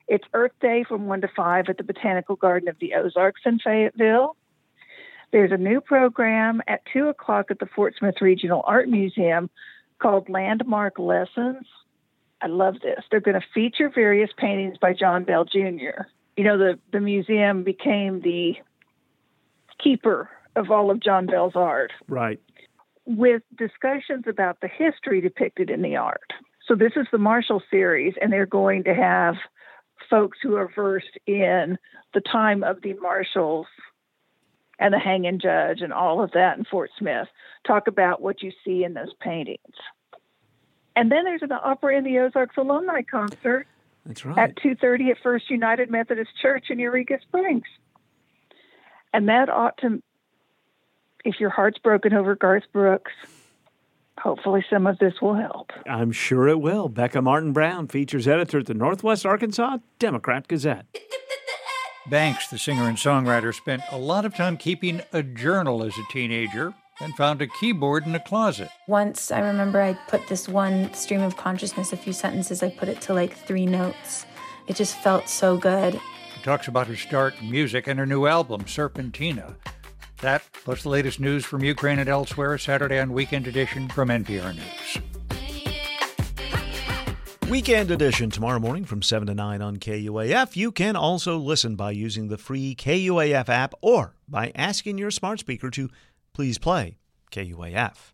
[0.09, 3.59] it's Earth Day from 1 to 5 at the Botanical Garden of the Ozarks in
[3.59, 4.37] Fayetteville.
[5.33, 9.51] There's a new program at 2 o'clock at the Fort Smith Regional Art Museum
[9.99, 11.67] called Landmark Lessons.
[12.41, 13.05] I love this.
[13.11, 16.05] They're going to feature various paintings by John Bell Jr.
[16.37, 18.55] You know, the, the museum became the
[19.83, 22.41] keeper of all of John Bell's art Right.
[23.05, 26.33] with discussions about the history depicted in the art.
[26.67, 29.37] So this is the Marshall series, and they're going to have
[30.11, 31.79] folks who are versed in
[32.15, 33.67] the time of the Marshalls
[34.79, 37.29] and the hanging judge and all of that in Fort Smith
[37.67, 39.75] talk about what you see in those paintings.
[40.97, 43.67] And then there's an Opera in the Ozarks alumni concert
[44.07, 44.39] That's right.
[44.39, 47.67] at 2:30 at First United Methodist Church in Eureka Springs.
[49.13, 50.03] And that ought to
[51.25, 53.13] if your heart's broken over Garth Brooks,
[54.19, 55.73] hopefully some of this will help.
[55.85, 56.89] I'm sure it will.
[56.89, 60.87] Becca Martin Brown, features editor at the Northwest Arkansas Democrat Gazette.
[62.09, 66.13] Banks, the singer and songwriter, spent a lot of time keeping a journal as a
[66.13, 68.69] teenager and found a keyboard in a closet.
[68.87, 72.89] Once I remember I put this one stream of consciousness, a few sentences, I put
[72.89, 74.27] it to like three notes.
[74.67, 76.01] It just felt so good.
[76.37, 79.55] She talks about her start in music and her new album, Serpentina.
[80.23, 84.55] That, plus the latest news from Ukraine and elsewhere, Saturday on Weekend Edition from NPR
[84.55, 85.03] News.
[87.51, 90.57] Weekend edition tomorrow morning from 7 to 9 on KUAF.
[90.57, 95.39] You can also listen by using the free KUAF app or by asking your smart
[95.39, 95.89] speaker to
[96.37, 96.99] please play
[97.31, 98.13] KUAF.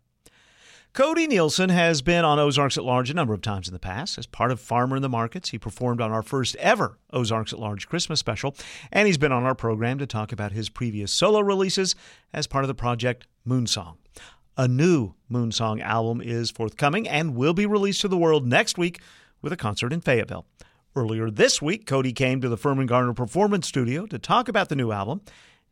[0.93, 4.17] Cody Nielsen has been on Ozarks at Large a number of times in the past.
[4.17, 7.59] As part of Farmer in the Markets, he performed on our first ever Ozarks at
[7.59, 8.55] Large Christmas special,
[8.93, 11.97] and he's been on our program to talk about his previous solo releases
[12.31, 13.97] as part of the project Moonsong.
[14.55, 19.01] A new Moonsong album is forthcoming and will be released to the world next week
[19.41, 20.45] with a concert in Fayetteville.
[20.95, 24.77] Earlier this week, Cody came to the Firmin Garner Performance Studio to talk about the
[24.77, 25.19] new album,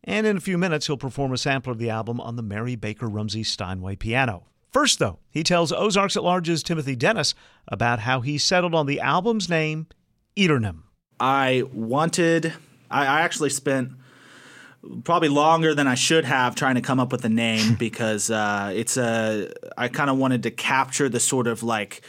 [0.04, 2.76] and in a few minutes, he'll perform a sample of the album on the Mary
[2.76, 4.46] Baker Rumsey Steinway piano.
[4.72, 7.36] First, though, he tells Ozarks at Large's Timothy Dennis
[7.68, 9.88] about how he settled on the album's name,
[10.36, 10.84] Eternim.
[11.20, 12.54] I wanted,
[12.90, 13.92] I, I actually spent
[15.04, 18.72] probably longer than I should have trying to come up with a name because uh,
[18.74, 22.02] it's a, I kind of wanted to capture the sort of like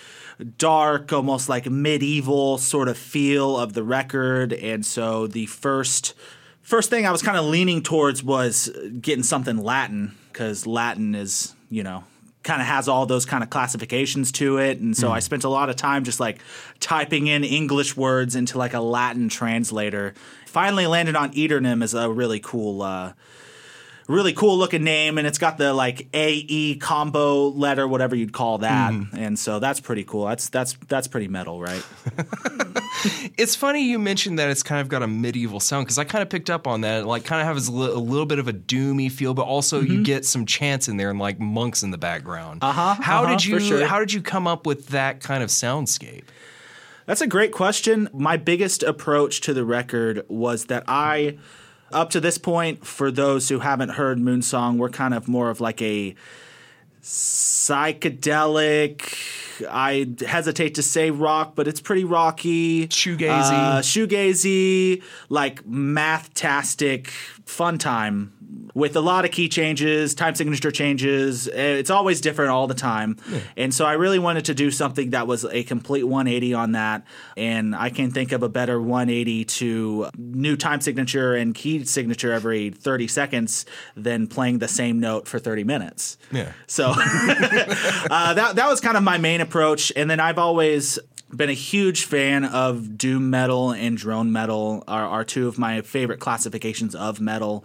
[0.57, 4.53] dark, almost like medieval sort of feel of the record.
[4.53, 6.15] And so the first,
[6.73, 11.55] first thing I was kind of leaning towards was getting something Latin because Latin is,
[11.69, 12.05] you know,
[12.45, 14.79] kind of has all those kind of classifications to it.
[14.79, 16.41] And so i spent a lot of time just like
[16.81, 20.15] typing in english words into like a latin translator.
[20.47, 23.13] Finally landed on eternim as a really cool uh,
[24.09, 28.59] really cool looking name and it's got the like AE combo letter whatever you'd call
[28.59, 29.09] that Mm.
[29.15, 31.85] and so that's pretty cool that's that's that's pretty metal right
[33.37, 36.23] It's funny you mentioned that it's kind of got a medieval sound because I kind
[36.23, 37.01] of picked up on that.
[37.01, 40.05] It, Like, kind of has a, little bit of a doomy feel, but also you
[40.05, 42.63] get some chants in there and like monks in the background.
[42.63, 43.87] Uh Uh-huh, How uh-huh, did you sure.
[43.87, 46.25] How did you come up with that kind of soundscape?
[47.07, 48.09] That's a great question.
[48.13, 51.39] My biggest approach to the record was that I,
[51.93, 55.61] up to this point, for those who haven't heard Moonsong, we're kind of more of
[55.61, 56.15] like a
[57.03, 59.17] psychedelic.
[59.69, 62.89] I hesitate to say rock, but it's pretty rocky.
[62.89, 63.53] Shoegazy.
[63.53, 67.09] Uh, shoegazy, like math-tastic
[67.45, 68.33] fun time
[68.75, 71.49] with a lot of key changes, time signature changes.
[71.49, 73.17] Uh, It's always different all the time.
[73.57, 77.05] And so I really wanted to do something that was a complete 180 on that.
[77.37, 82.33] And I can think of a better 180 to new time signature and key signature
[82.33, 86.17] every 30 seconds than playing the same note for 30 minutes.
[86.31, 86.53] Yeah.
[86.67, 91.51] So uh, that that was kind of my main approach, and then I've always been
[91.51, 96.21] a huge fan of doom metal and drone metal are, are two of my favorite
[96.21, 97.63] classifications of metal.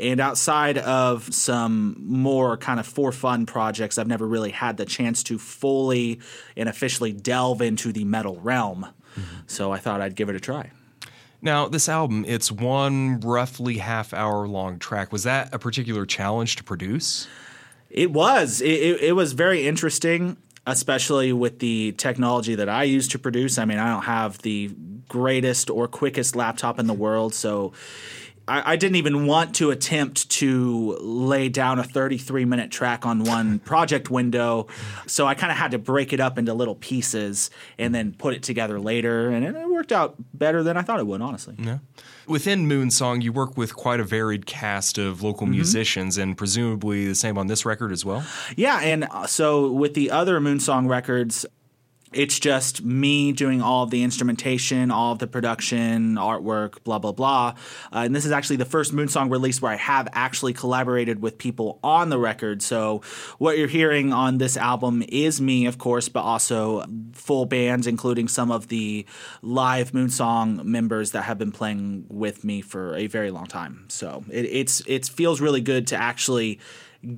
[0.00, 4.86] And outside of some more kind of for fun projects, I've never really had the
[4.86, 6.20] chance to fully
[6.56, 8.86] and officially delve into the metal realm.
[9.14, 9.40] Mm-hmm.
[9.46, 10.70] So I thought I'd give it a try.
[11.42, 15.12] Now, this album, it's one roughly half hour long track.
[15.12, 17.28] Was that a particular challenge to produce?
[17.90, 18.60] It was.
[18.60, 23.58] It, it, it was very interesting, especially with the technology that I use to produce.
[23.58, 24.70] I mean, I don't have the
[25.08, 27.72] greatest or quickest laptop in the world, so
[28.48, 33.24] I, I didn't even want to attempt to lay down a 33 minute track on
[33.24, 34.66] one project window.
[35.06, 38.34] So I kind of had to break it up into little pieces and then put
[38.34, 39.30] it together later.
[39.30, 41.54] And it, worked out better than I thought it would, honestly.
[41.58, 41.78] Yeah.
[42.26, 47.14] Within Moonsong, you work with quite a varied cast of local musicians, and presumably the
[47.14, 48.24] same on this record as well.
[48.56, 51.44] Yeah, and uh, so with the other Moonsong records,
[52.12, 57.12] it's just me doing all of the instrumentation, all of the production, artwork, blah blah
[57.12, 57.54] blah.
[57.92, 61.36] Uh, and this is actually the first Moonsong release where I have actually collaborated with
[61.38, 62.62] people on the record.
[62.62, 63.02] So
[63.38, 68.28] what you're hearing on this album is me, of course, but also full bands, including
[68.28, 69.04] some of the
[69.42, 73.84] live Moonsong members that have been playing with me for a very long time.
[73.88, 76.60] So it, it's it feels really good to actually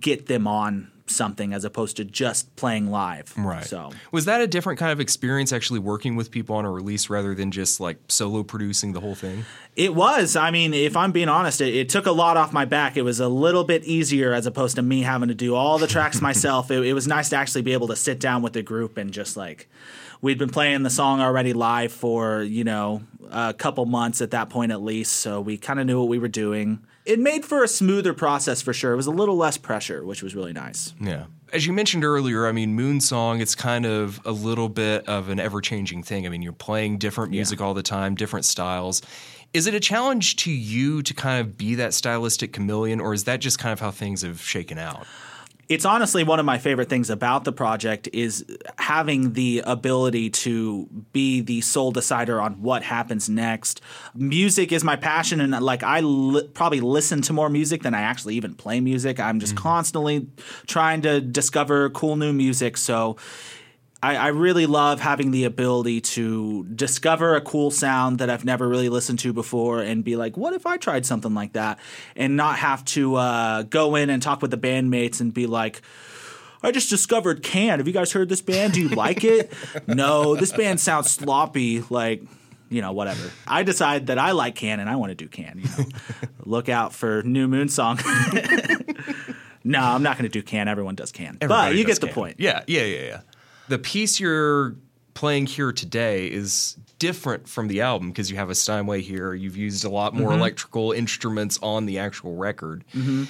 [0.01, 3.33] get them on something as opposed to just playing live.
[3.37, 3.65] Right.
[3.65, 7.11] So Was that a different kind of experience actually working with people on a release
[7.11, 9.45] rather than just like solo producing the whole thing?
[9.77, 10.37] It was.
[10.37, 12.97] I mean, if I'm being honest, it, it took a lot off my back.
[12.97, 15.87] It was a little bit easier as opposed to me having to do all the
[15.87, 16.71] tracks myself.
[16.71, 19.13] It, it was nice to actually be able to sit down with the group and
[19.13, 19.69] just like,
[20.21, 24.51] we'd been playing the song already live for, you know, a couple months at that
[24.51, 25.13] point at least.
[25.17, 26.81] So we kind of knew what we were doing.
[27.09, 28.93] It made for a smoother process for sure.
[28.93, 30.93] It was a little less pressure, which was really nice.
[31.01, 31.25] Yeah.
[31.55, 35.41] As you mentioned earlier, I mean, Moonsong, it's kind of a little bit of an
[35.41, 36.27] ever changing thing.
[36.27, 39.01] I mean, you're playing different music all the time, different styles.
[39.55, 43.25] Is it a challenge to you to kind of be that stylistic chameleon, or is
[43.25, 45.07] that just kind of how things have shaken out?
[45.69, 48.45] It's honestly one of my favorite things about the project is
[48.79, 53.83] having the ability to be the sole decider on what happens next.
[54.15, 58.01] Music is my passion, and like I li- probably listen to more music than I
[58.01, 59.21] actually even play music.
[59.21, 59.63] I'm just mm-hmm.
[59.63, 60.27] constantly
[60.67, 62.77] trying to discover cool new music.
[62.77, 63.17] So.
[64.03, 68.69] I, I really love having the ability to discover a cool sound that I've never
[68.69, 71.81] really listened to before and be like, what if I tried something like that?
[72.15, 75.83] And not have to uh, go in and talk with the bandmates and be like,
[76.63, 77.79] I just discovered Can.
[77.79, 78.75] Have you guys heard this band?
[78.75, 79.53] Do you like it?
[79.89, 81.83] no, this band sounds sloppy.
[81.91, 82.23] Like,
[82.69, 83.31] you know, whatever.
[83.47, 85.59] I decide that I like Can and I want to do Can.
[85.59, 85.89] You know,
[86.45, 87.99] look out for New Moonsong.
[89.65, 90.69] no, I'm not going to do Can.
[90.69, 92.15] Everyone does Can, but you get the Can.
[92.15, 92.37] point.
[92.39, 93.21] Yeah, yeah, yeah, yeah.
[93.69, 94.75] The piece you're
[95.15, 99.35] playing here today is different from the album because you have a Steinway here.
[99.35, 100.37] You've used a lot more Mhm.
[100.39, 102.85] electrical instruments on the actual record.
[102.93, 103.25] hmm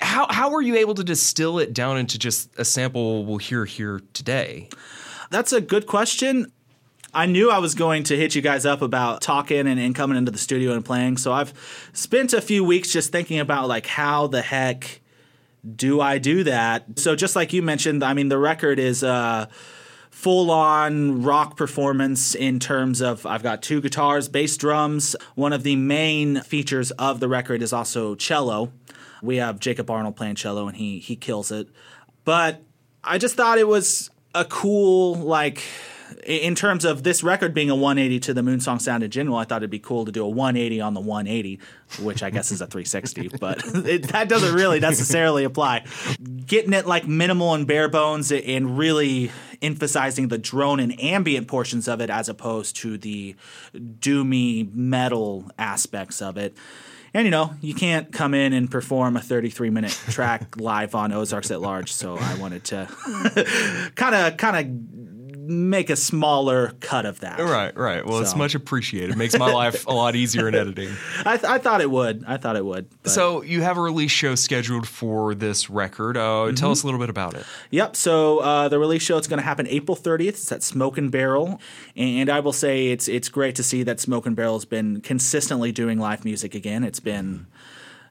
[0.00, 3.64] How how were you able to distill it down into just a sample we'll hear
[3.64, 4.68] here today?
[5.30, 6.52] That's a good question.
[7.14, 10.18] I knew I was going to hit you guys up about talking and, and coming
[10.18, 11.16] into the studio and playing.
[11.16, 11.54] So I've
[11.92, 15.00] spent a few weeks just thinking about like how the heck
[15.76, 16.98] do I do that?
[16.98, 19.46] So just like you mentioned, I mean the record is uh
[20.10, 25.16] full on rock performance in terms of I've got two guitars, bass drums.
[25.34, 28.72] One of the main features of the record is also cello.
[29.22, 31.68] We have Jacob Arnold playing cello and he he kills it.
[32.24, 32.62] But
[33.02, 35.62] I just thought it was a cool like
[36.24, 39.44] in terms of this record being a 180 to the Moonsong sound in general, I
[39.44, 41.60] thought it'd be cool to do a 180 on the 180,
[42.00, 45.84] which I guess is a 360, but it, that doesn't really necessarily apply.
[46.46, 49.30] Getting it like minimal and bare bones and really
[49.62, 53.34] emphasizing the drone and ambient portions of it as opposed to the
[53.74, 56.56] doomy metal aspects of it.
[57.14, 61.12] And you know, you can't come in and perform a 33 minute track live on
[61.12, 62.88] Ozarks at Large, so I wanted to
[63.94, 65.13] kind of kind of
[65.46, 67.38] make a smaller cut of that.
[67.38, 68.04] Right, right.
[68.04, 68.22] Well, so.
[68.22, 69.10] it's much appreciated.
[69.10, 70.90] It makes my life a lot easier in editing.
[71.24, 72.24] I, th- I, thought it would.
[72.26, 72.88] I thought it would.
[73.02, 73.10] But.
[73.10, 76.16] So you have a release show scheduled for this record.
[76.16, 76.54] Uh, mm-hmm.
[76.54, 77.44] Tell us a little bit about it.
[77.70, 77.96] Yep.
[77.96, 80.28] So uh, the release show is going to happen April 30th.
[80.28, 81.60] It's at Smoke and Barrel,
[81.96, 85.00] and I will say it's it's great to see that Smoke and Barrel has been
[85.00, 86.84] consistently doing live music again.
[86.84, 87.46] It's been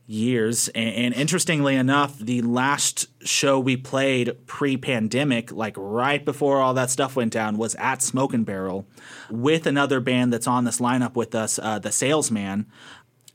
[0.06, 0.68] years.
[0.70, 6.74] And, and, interestingly enough, the last show we played pre pandemic, like right before all
[6.74, 8.86] that stuff went down, was at Smoke and Barrel
[9.30, 12.66] with another band that's on this lineup with us, uh, The Salesman.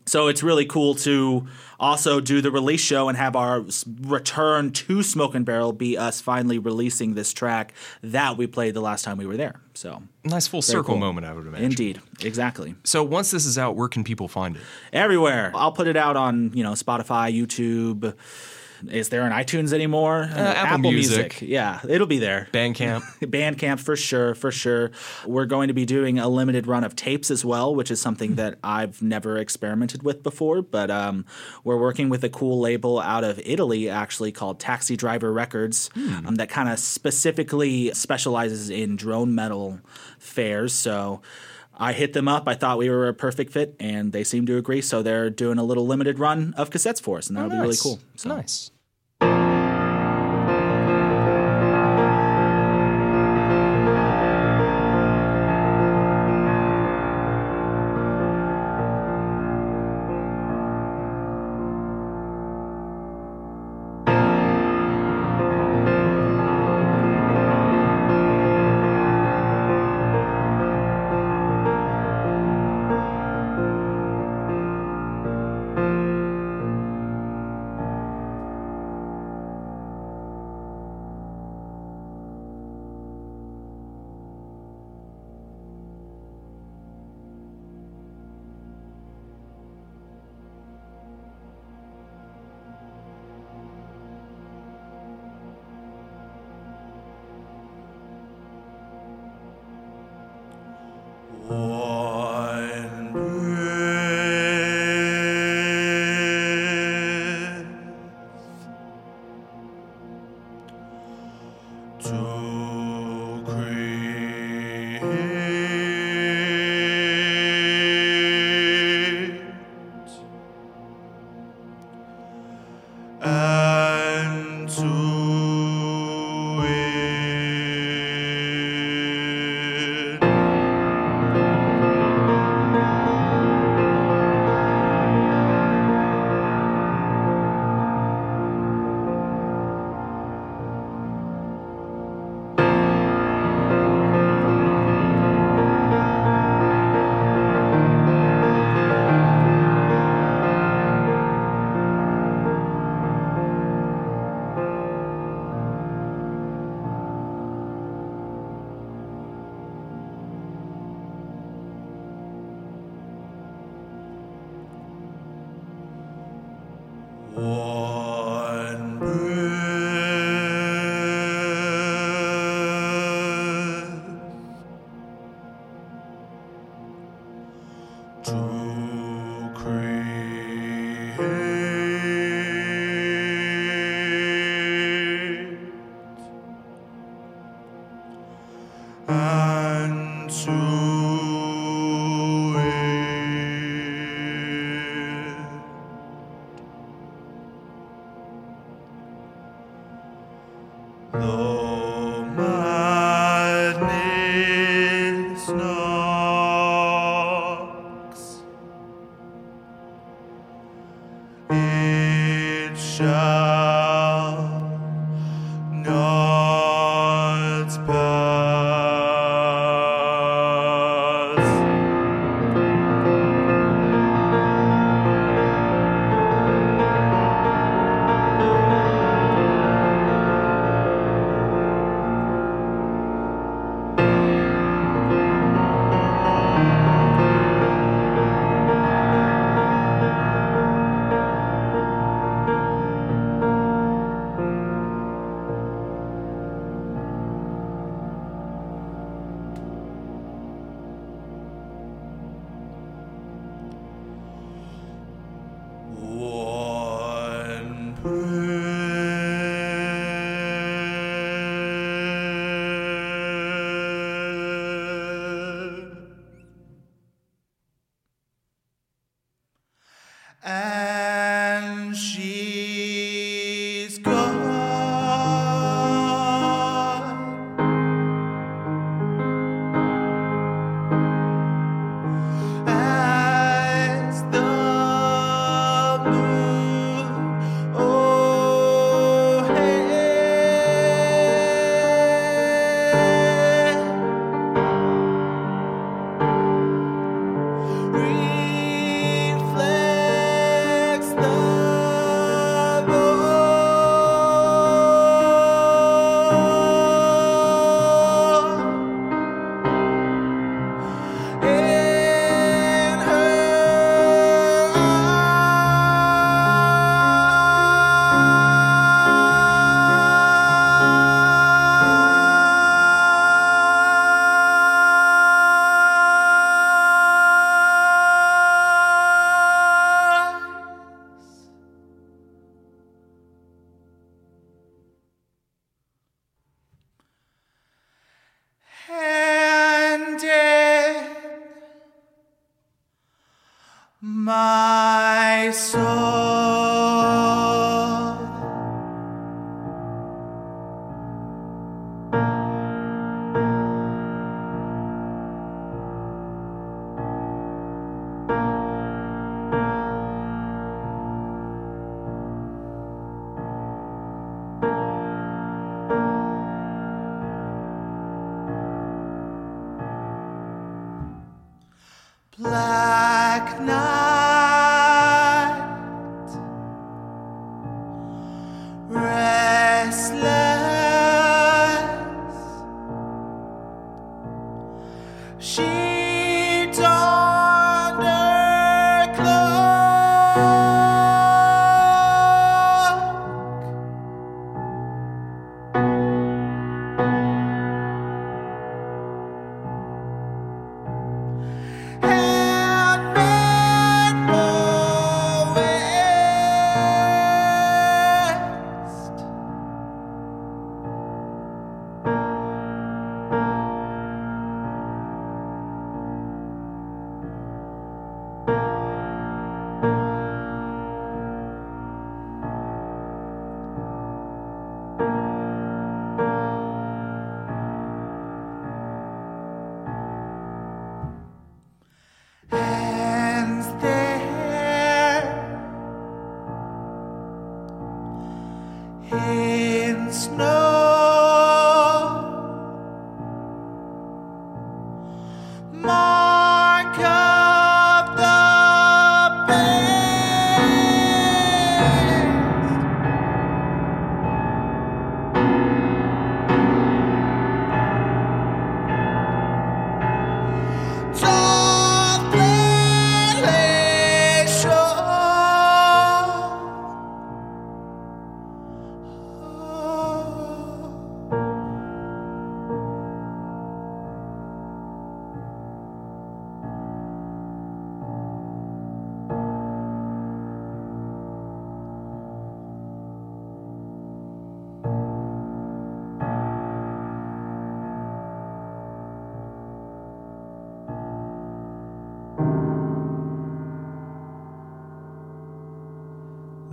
[0.08, 1.46] So it's really cool to
[1.78, 3.64] also do the release show and have our
[4.00, 8.80] return to Smoke and Barrel be us finally releasing this track that we played the
[8.80, 9.60] last time we were there.
[9.74, 10.96] So nice full circle cool.
[10.96, 11.66] moment, I would imagine.
[11.66, 12.74] Indeed, exactly.
[12.84, 14.62] So once this is out, where can people find it?
[14.92, 15.52] Everywhere.
[15.54, 18.14] I'll put it out on you know Spotify, YouTube
[18.90, 20.22] is there an iTunes anymore?
[20.22, 21.18] Uh, Apple, Apple Music.
[21.18, 21.42] Music.
[21.42, 22.48] Yeah, it'll be there.
[22.52, 23.02] Bandcamp.
[23.20, 24.90] Bandcamp for sure, for sure.
[25.26, 28.36] We're going to be doing a limited run of tapes as well, which is something
[28.36, 30.62] that I've never experimented with before.
[30.62, 31.24] But um,
[31.64, 36.26] we're working with a cool label out of Italy, actually called Taxi Driver Records, hmm.
[36.26, 39.80] um, that kind of specifically specializes in drone metal
[40.18, 40.72] fairs.
[40.72, 41.22] So.
[41.78, 42.48] I hit them up.
[42.48, 44.82] I thought we were a perfect fit, and they seem to agree.
[44.82, 47.60] So they're doing a little limited run of cassettes for us, and that'll oh, nice.
[47.60, 48.00] be really cool.
[48.16, 48.28] So.
[48.30, 48.70] Nice.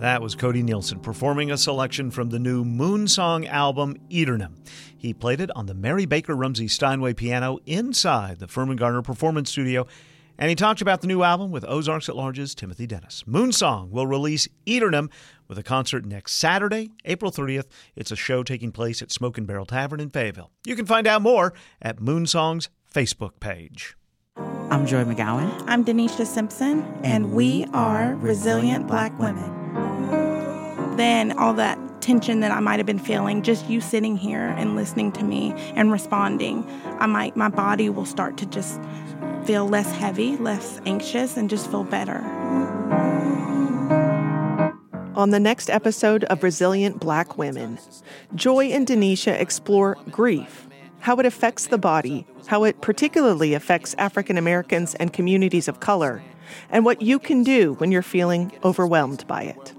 [0.06, 4.54] That was Cody Nielsen performing a selection from the new Moonsong album, Eternum.
[4.96, 9.50] He played it on the Mary Baker Rumsey Steinway piano inside the Firmin Garner Performance
[9.50, 9.88] Studio,
[10.38, 13.24] and he talked about the new album with Ozarks at Large's Timothy Dennis.
[13.28, 15.10] Moonsong will release Eternum
[15.48, 17.66] with a concert next Saturday, April 30th.
[17.96, 20.52] It's a show taking place at Smoke and Barrel Tavern in Fayetteville.
[20.68, 21.52] You can find out more
[21.82, 23.98] at Moonsong's Facebook page.
[24.38, 25.64] I'm Joy McGowan.
[25.66, 29.65] I'm Denisha Simpson, and, we are Resilient Black Women.
[30.96, 34.76] Then all that tension that I might have been feeling, just you sitting here and
[34.76, 36.66] listening to me and responding,
[37.00, 38.80] I might my body will start to just
[39.46, 42.22] feel less heavy, less anxious, and just feel better.
[45.16, 47.80] On the next episode of Resilient Black Women,
[48.36, 50.68] Joy and Denisha explore grief,
[51.00, 56.22] how it affects the body, how it particularly affects African Americans and communities of color,
[56.70, 59.74] and what you can do when you're feeling overwhelmed by it.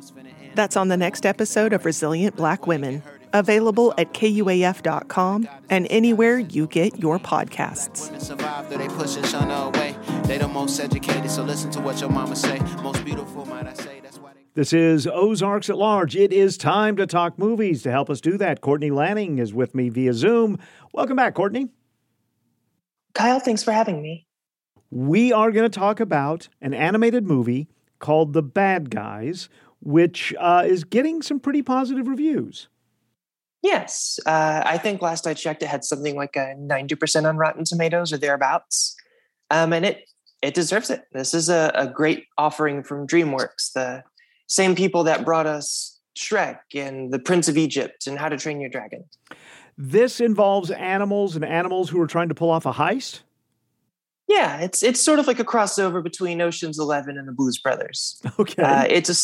[0.56, 3.02] That's on the next episode of Resilient Black Women,
[3.34, 8.18] available at KUAF.com and anywhere you get your podcasts.
[8.18, 9.94] survive they push and shun her away.
[10.24, 12.58] They the most educated, so listen to what your mama say.
[12.82, 14.00] Most beautiful, might I say.
[14.54, 16.16] This is Ozarks at Large.
[16.16, 17.82] It is time to talk movies.
[17.82, 20.58] To help us do that, Courtney Lanning is with me via Zoom.
[20.94, 21.68] Welcome back, Courtney.
[23.12, 24.26] Kyle, thanks for having me.
[24.90, 29.48] We are going to talk about an animated movie called The Bad Guys,
[29.80, 32.68] which uh, is getting some pretty positive reviews.
[33.62, 34.20] Yes.
[34.26, 38.12] Uh, I think last I checked, it had something like a 90% on Rotten Tomatoes
[38.12, 38.96] or thereabouts.
[39.50, 40.04] Um, and it
[40.42, 41.02] it deserves it.
[41.12, 44.04] This is a, a great offering from DreamWorks, the
[44.46, 48.60] same people that brought us Shrek and The Prince of Egypt and How to Train
[48.60, 49.04] Your Dragon.
[49.78, 53.20] This involves animals and animals who are trying to pull off a heist.
[54.28, 58.20] Yeah, it's it's sort of like a crossover between Ocean's Eleven and the Blues Brothers.
[58.38, 59.14] Okay, uh, it's a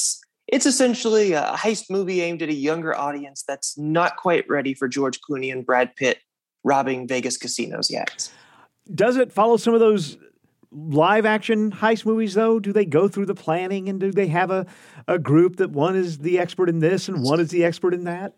[0.48, 4.88] it's essentially a heist movie aimed at a younger audience that's not quite ready for
[4.88, 6.18] George Clooney and Brad Pitt
[6.64, 8.30] robbing Vegas casinos yet.
[8.94, 10.18] Does it follow some of those
[10.72, 12.58] live action heist movies though?
[12.58, 14.66] Do they go through the planning and do they have a,
[15.06, 18.04] a group that one is the expert in this and one is the expert in
[18.04, 18.34] that?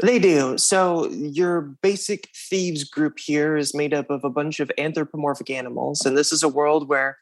[0.00, 0.58] They do.
[0.58, 6.04] So your basic thieves group here is made up of a bunch of anthropomorphic animals
[6.04, 7.18] and this is a world where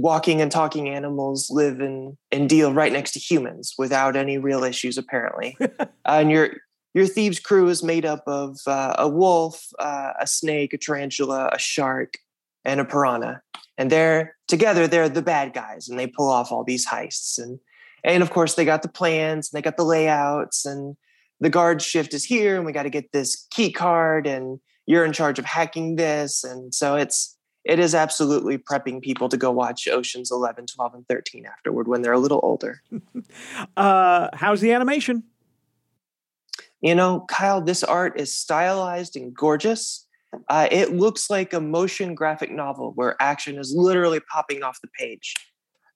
[0.00, 4.64] walking and talking animals live and, and deal right next to humans without any real
[4.64, 5.56] issues apparently.
[6.06, 6.48] Uh, and your
[6.94, 11.50] your thieves crew is made up of uh, a wolf uh, a snake a tarantula
[11.52, 12.16] a shark
[12.64, 13.42] and a piranha.
[13.76, 17.38] And they're together they're the bad guys and they pull off all these heists.
[17.38, 17.60] And
[18.04, 20.96] and of course they got the plans and they got the layouts and
[21.40, 25.04] the guard shift is here and we got to get this key card and you're
[25.04, 26.42] in charge of hacking this.
[26.42, 27.36] And so it's
[27.68, 32.02] it is absolutely prepping people to go watch oceans 11 12 and 13 afterward when
[32.02, 32.82] they're a little older
[33.76, 35.22] uh how's the animation
[36.80, 40.06] you know kyle this art is stylized and gorgeous
[40.48, 44.88] uh, it looks like a motion graphic novel where action is literally popping off the
[44.98, 45.34] page.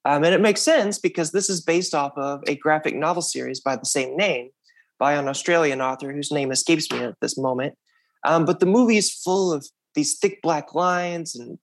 [0.05, 3.61] Um, and it makes sense because this is based off of a graphic novel series
[3.61, 4.51] by the same name
[4.99, 7.77] by an Australian author whose name escapes me at this moment.
[8.25, 11.59] Um, but the movie is full of these thick black lines and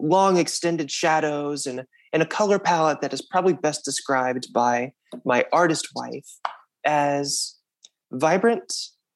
[0.00, 4.92] long extended shadows and, and a color palette that is probably best described by
[5.24, 6.28] my artist wife
[6.84, 7.56] as
[8.10, 8.72] vibrant,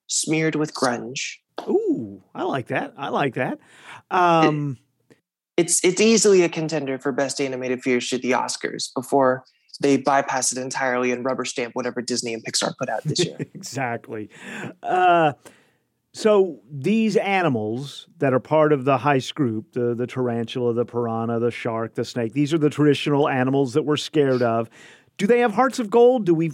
[0.07, 1.37] smeared with grunge.
[1.69, 2.95] Ooh, I like that.
[2.97, 3.59] I like that.
[4.11, 4.79] Um,
[5.11, 5.17] it,
[5.57, 9.45] it's it's easily a contender for best animated feature at the Oscars before
[9.81, 13.37] they bypass it entirely and rubber stamp whatever Disney and Pixar put out this year.
[13.55, 14.31] exactly.
[14.83, 15.33] Uh,
[16.17, 21.39] so these animals that are part of the heist group, the the tarantula, the piranha,
[21.39, 24.71] the shark, the snake, these are the traditional animals that we're scared of.
[25.19, 26.27] Do they have hearts of gold?
[26.27, 26.53] Do we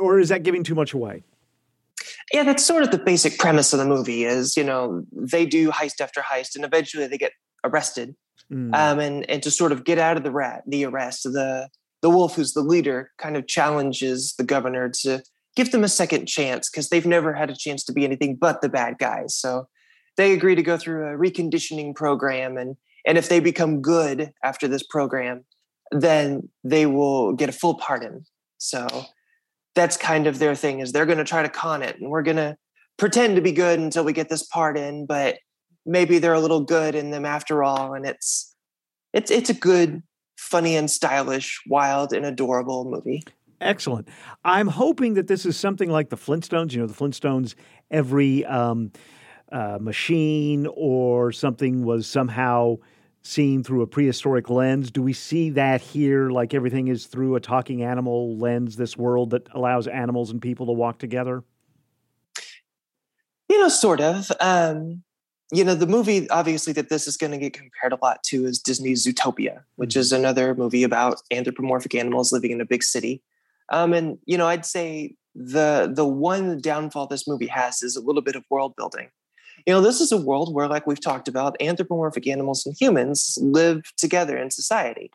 [0.00, 1.24] or is that giving too much away?
[2.32, 5.70] yeah that's sort of the basic premise of the movie is you know they do
[5.70, 7.32] heist after heist and eventually they get
[7.64, 8.14] arrested
[8.52, 8.74] mm.
[8.74, 11.68] um, and and to sort of get out of the rat the arrest the
[12.02, 15.22] the wolf who's the leader kind of challenges the governor to
[15.56, 18.60] give them a second chance because they've never had a chance to be anything but
[18.60, 19.34] the bad guys.
[19.34, 19.66] So
[20.16, 22.76] they agree to go through a reconditioning program and
[23.06, 25.44] and if they become good after this program
[25.92, 28.26] then they will get a full pardon.
[28.58, 28.86] So
[29.74, 32.22] that's kind of their thing is they're going to try to con it and we're
[32.22, 32.56] going to
[32.98, 35.36] pretend to be good until we get this part in but
[35.84, 38.54] maybe they're a little good in them after all and it's
[39.12, 40.02] it's it's a good
[40.38, 43.22] funny and stylish wild and adorable movie
[43.60, 44.08] excellent
[44.44, 47.54] i'm hoping that this is something like the flintstones you know the flintstones
[47.90, 48.90] every um,
[49.52, 52.76] uh, machine or something was somehow
[53.26, 54.90] seen through a prehistoric lens.
[54.90, 59.30] Do we see that here, like everything is through a talking animal lens, this world
[59.30, 61.42] that allows animals and people to walk together?
[63.48, 64.30] You know, sort of.
[64.40, 65.02] Um,
[65.52, 68.46] you know, the movie obviously that this is going to get compared a lot to
[68.46, 70.00] is Disney's Zootopia, which mm-hmm.
[70.00, 73.22] is another movie about anthropomorphic animals living in a big city.
[73.70, 78.00] Um, and you know, I'd say the the one downfall this movie has is a
[78.00, 79.08] little bit of world building
[79.66, 83.36] you know, this is a world where, like we've talked about, anthropomorphic animals and humans
[83.40, 85.10] live together in society.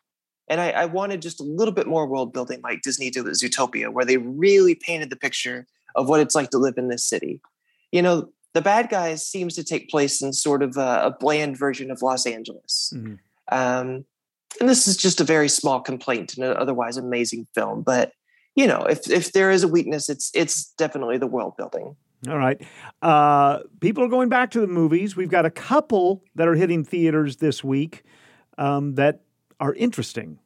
[0.49, 3.39] And I, I wanted just a little bit more world building like Disney did with
[3.39, 7.06] Zootopia, where they really painted the picture of what it's like to live in this
[7.06, 7.39] city.
[7.93, 11.58] You know, the bad guys seems to take place in sort of a, a bland
[11.58, 12.91] version of Los Angeles.
[12.93, 13.14] Mm-hmm.
[13.49, 14.06] Um,
[14.60, 17.84] and this is just a very small complaint in an otherwise amazing film.
[17.84, 18.12] But
[18.56, 21.95] you know, if if there is a weakness, it's it's definitely the world building.
[22.28, 22.62] All right.
[23.02, 25.16] Uh, people are going back to the movies.
[25.16, 28.04] We've got a couple that are hitting theaters this week
[28.60, 29.22] um, that
[29.60, 30.38] are interesting.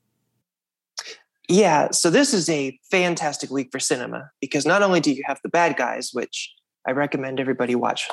[1.50, 1.92] Yeah.
[1.92, 5.50] So this is a fantastic week for cinema because not only do you have the
[5.50, 6.54] bad guys, which
[6.88, 8.08] I recommend everybody watch,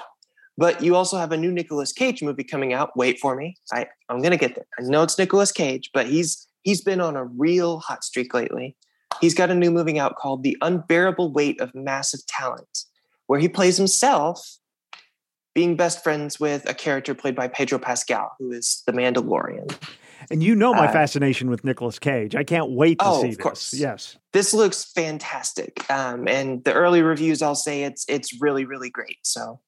[0.58, 2.96] but you also have a new Nicolas Cage movie coming out.
[2.96, 3.56] Wait for me.
[3.72, 4.66] I, I'm gonna get there.
[4.78, 8.76] I know it's Nicolas Cage, but he's he's been on a real hot streak lately.
[9.20, 12.84] He's got a new movie out called The Unbearable Weight of Massive Talent,
[13.26, 14.58] where he plays himself
[15.54, 19.76] being best friends with a character played by Pedro Pascal, who is the Mandalorian.
[20.30, 22.34] And you know my Uh, fascination with Nicolas Cage.
[22.36, 23.42] I can't wait to Oh, see of this.
[23.42, 23.74] course.
[23.74, 24.16] Yes.
[24.32, 29.18] This looks fantastic, um, and the early reviews, I'll say it's it's really really great.
[29.22, 29.60] So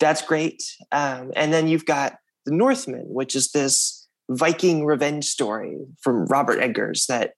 [0.00, 0.62] that's great.
[0.90, 6.58] Um, and then you've got The Northman, which is this Viking revenge story from Robert
[6.60, 7.34] Eggers that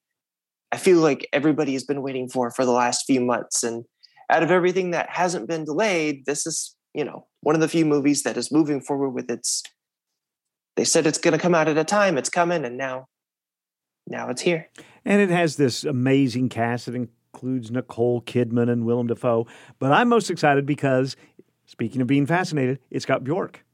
[0.75, 3.62] I feel like everybody has been waiting for for the last few months.
[3.62, 3.85] And
[4.29, 7.85] out of everything that hasn't been delayed, this is you know one of the few
[7.85, 9.62] movies that is moving forward with its.
[10.75, 12.18] They said it's going to come out at a time.
[12.18, 13.07] It's coming, and now,
[14.09, 14.68] now it's here.
[15.05, 16.89] And it has this amazing cast.
[16.89, 19.47] It includes Nicole Kidman and Willem Dafoe.
[19.79, 21.14] But I'm most excited because,
[21.66, 23.64] speaking of being fascinated, it's got Bjork.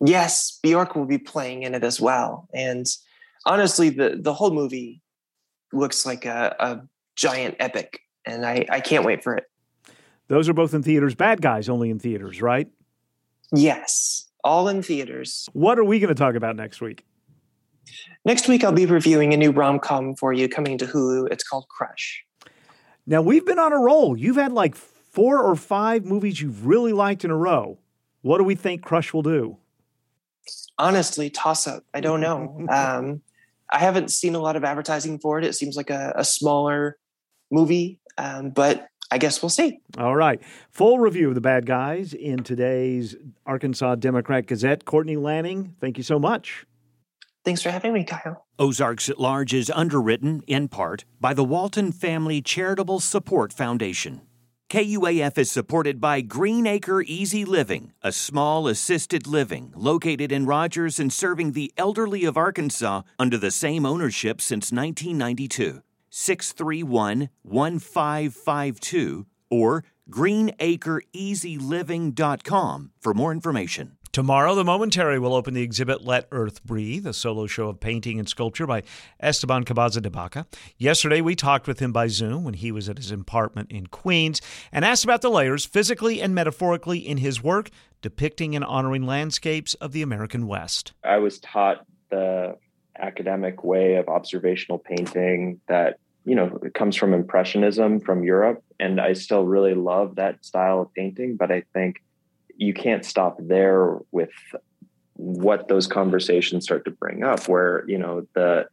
[0.00, 2.48] Yes, Bjork will be playing in it as well.
[2.54, 2.86] And
[3.44, 5.00] honestly, the the whole movie
[5.74, 6.80] looks like a, a
[7.16, 9.44] giant epic, and I, I can't wait for it.
[10.28, 11.14] Those are both in theaters.
[11.14, 12.68] Bad Guys only in theaters, right?
[13.52, 15.48] Yes, all in theaters.
[15.52, 17.04] What are we going to talk about next week?
[18.24, 21.30] Next week, I'll be reviewing a new rom com for you coming to Hulu.
[21.30, 22.24] It's called Crush.
[23.06, 24.16] Now, we've been on a roll.
[24.16, 27.78] You've had like four or five movies you've really liked in a row.
[28.22, 29.58] What do we think Crush will do?
[30.78, 31.84] Honestly, toss up.
[31.92, 32.66] I don't know.
[32.70, 33.20] um,
[33.74, 35.44] I haven't seen a lot of advertising for it.
[35.44, 36.96] It seems like a, a smaller
[37.50, 39.80] movie, um, but I guess we'll see.
[39.98, 40.40] All right.
[40.70, 44.84] Full review of The Bad Guys in today's Arkansas Democrat Gazette.
[44.84, 46.64] Courtney Lanning, thank you so much.
[47.44, 48.46] Thanks for having me, Kyle.
[48.60, 54.22] Ozarks at Large is underwritten, in part, by the Walton Family Charitable Support Foundation.
[54.74, 61.12] KUAF is supported by Greenacre Easy Living, a small assisted living located in Rogers and
[61.12, 65.80] serving the elderly of Arkansas under the same ownership since 1992.
[66.10, 73.96] 631 1552 or greenacreeasyliving.com for more information.
[74.14, 78.20] Tomorrow, The Momentary will open the exhibit Let Earth Breathe, a solo show of painting
[78.20, 78.84] and sculpture by
[79.18, 80.46] Esteban Cabeza de Baca.
[80.78, 84.40] Yesterday, we talked with him by Zoom when he was at his apartment in Queens
[84.70, 87.70] and asked about the layers, physically and metaphorically, in his work
[88.02, 90.92] depicting and honoring landscapes of the American West.
[91.02, 92.56] I was taught the
[92.96, 99.00] academic way of observational painting that you know it comes from impressionism from Europe and
[99.00, 102.03] I still really love that style of painting but I think
[102.56, 104.30] you can't stop there with
[105.14, 108.66] what those conversations start to bring up where you know the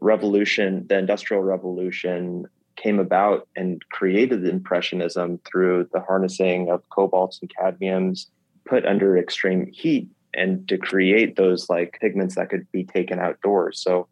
[0.00, 7.52] revolution the industrial revolution came about and created impressionism through the harnessing of cobalts and
[7.54, 8.26] cadmiums
[8.64, 13.80] put under extreme heat and to create those like pigments that could be taken outdoors.
[13.80, 14.08] So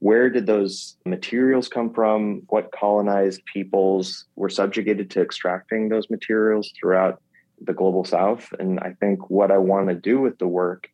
[0.00, 2.42] where did those materials come from?
[2.48, 7.22] What colonized peoples were subjugated to extracting those materials throughout
[7.64, 10.88] the global south and i think what i want to do with the work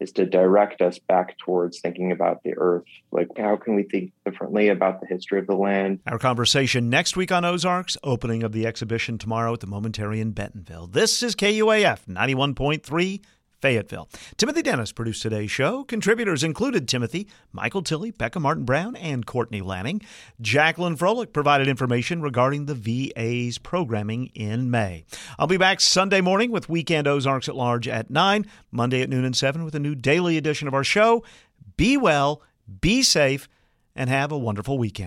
[0.00, 4.12] is to direct us back towards thinking about the earth like how can we think
[4.24, 8.52] differently about the history of the land Our conversation next week on Ozarks, opening of
[8.52, 10.88] the exhibition tomorrow at the Momentary in Bentonville.
[10.88, 13.20] This is KUAF 91.3.
[13.62, 14.08] Fayetteville.
[14.36, 15.84] Timothy Dennis produced today's show.
[15.84, 20.02] Contributors included Timothy, Michael Tilley, Becca Martin Brown, and Courtney Lanning.
[20.40, 25.04] Jacqueline Froelich provided information regarding the VA's programming in May.
[25.38, 29.24] I'll be back Sunday morning with Weekend Ozarks at Large at 9, Monday at noon
[29.24, 31.24] and 7 with a new daily edition of our show.
[31.76, 32.42] Be well,
[32.80, 33.48] be safe,
[33.94, 35.00] and have a wonderful weekend.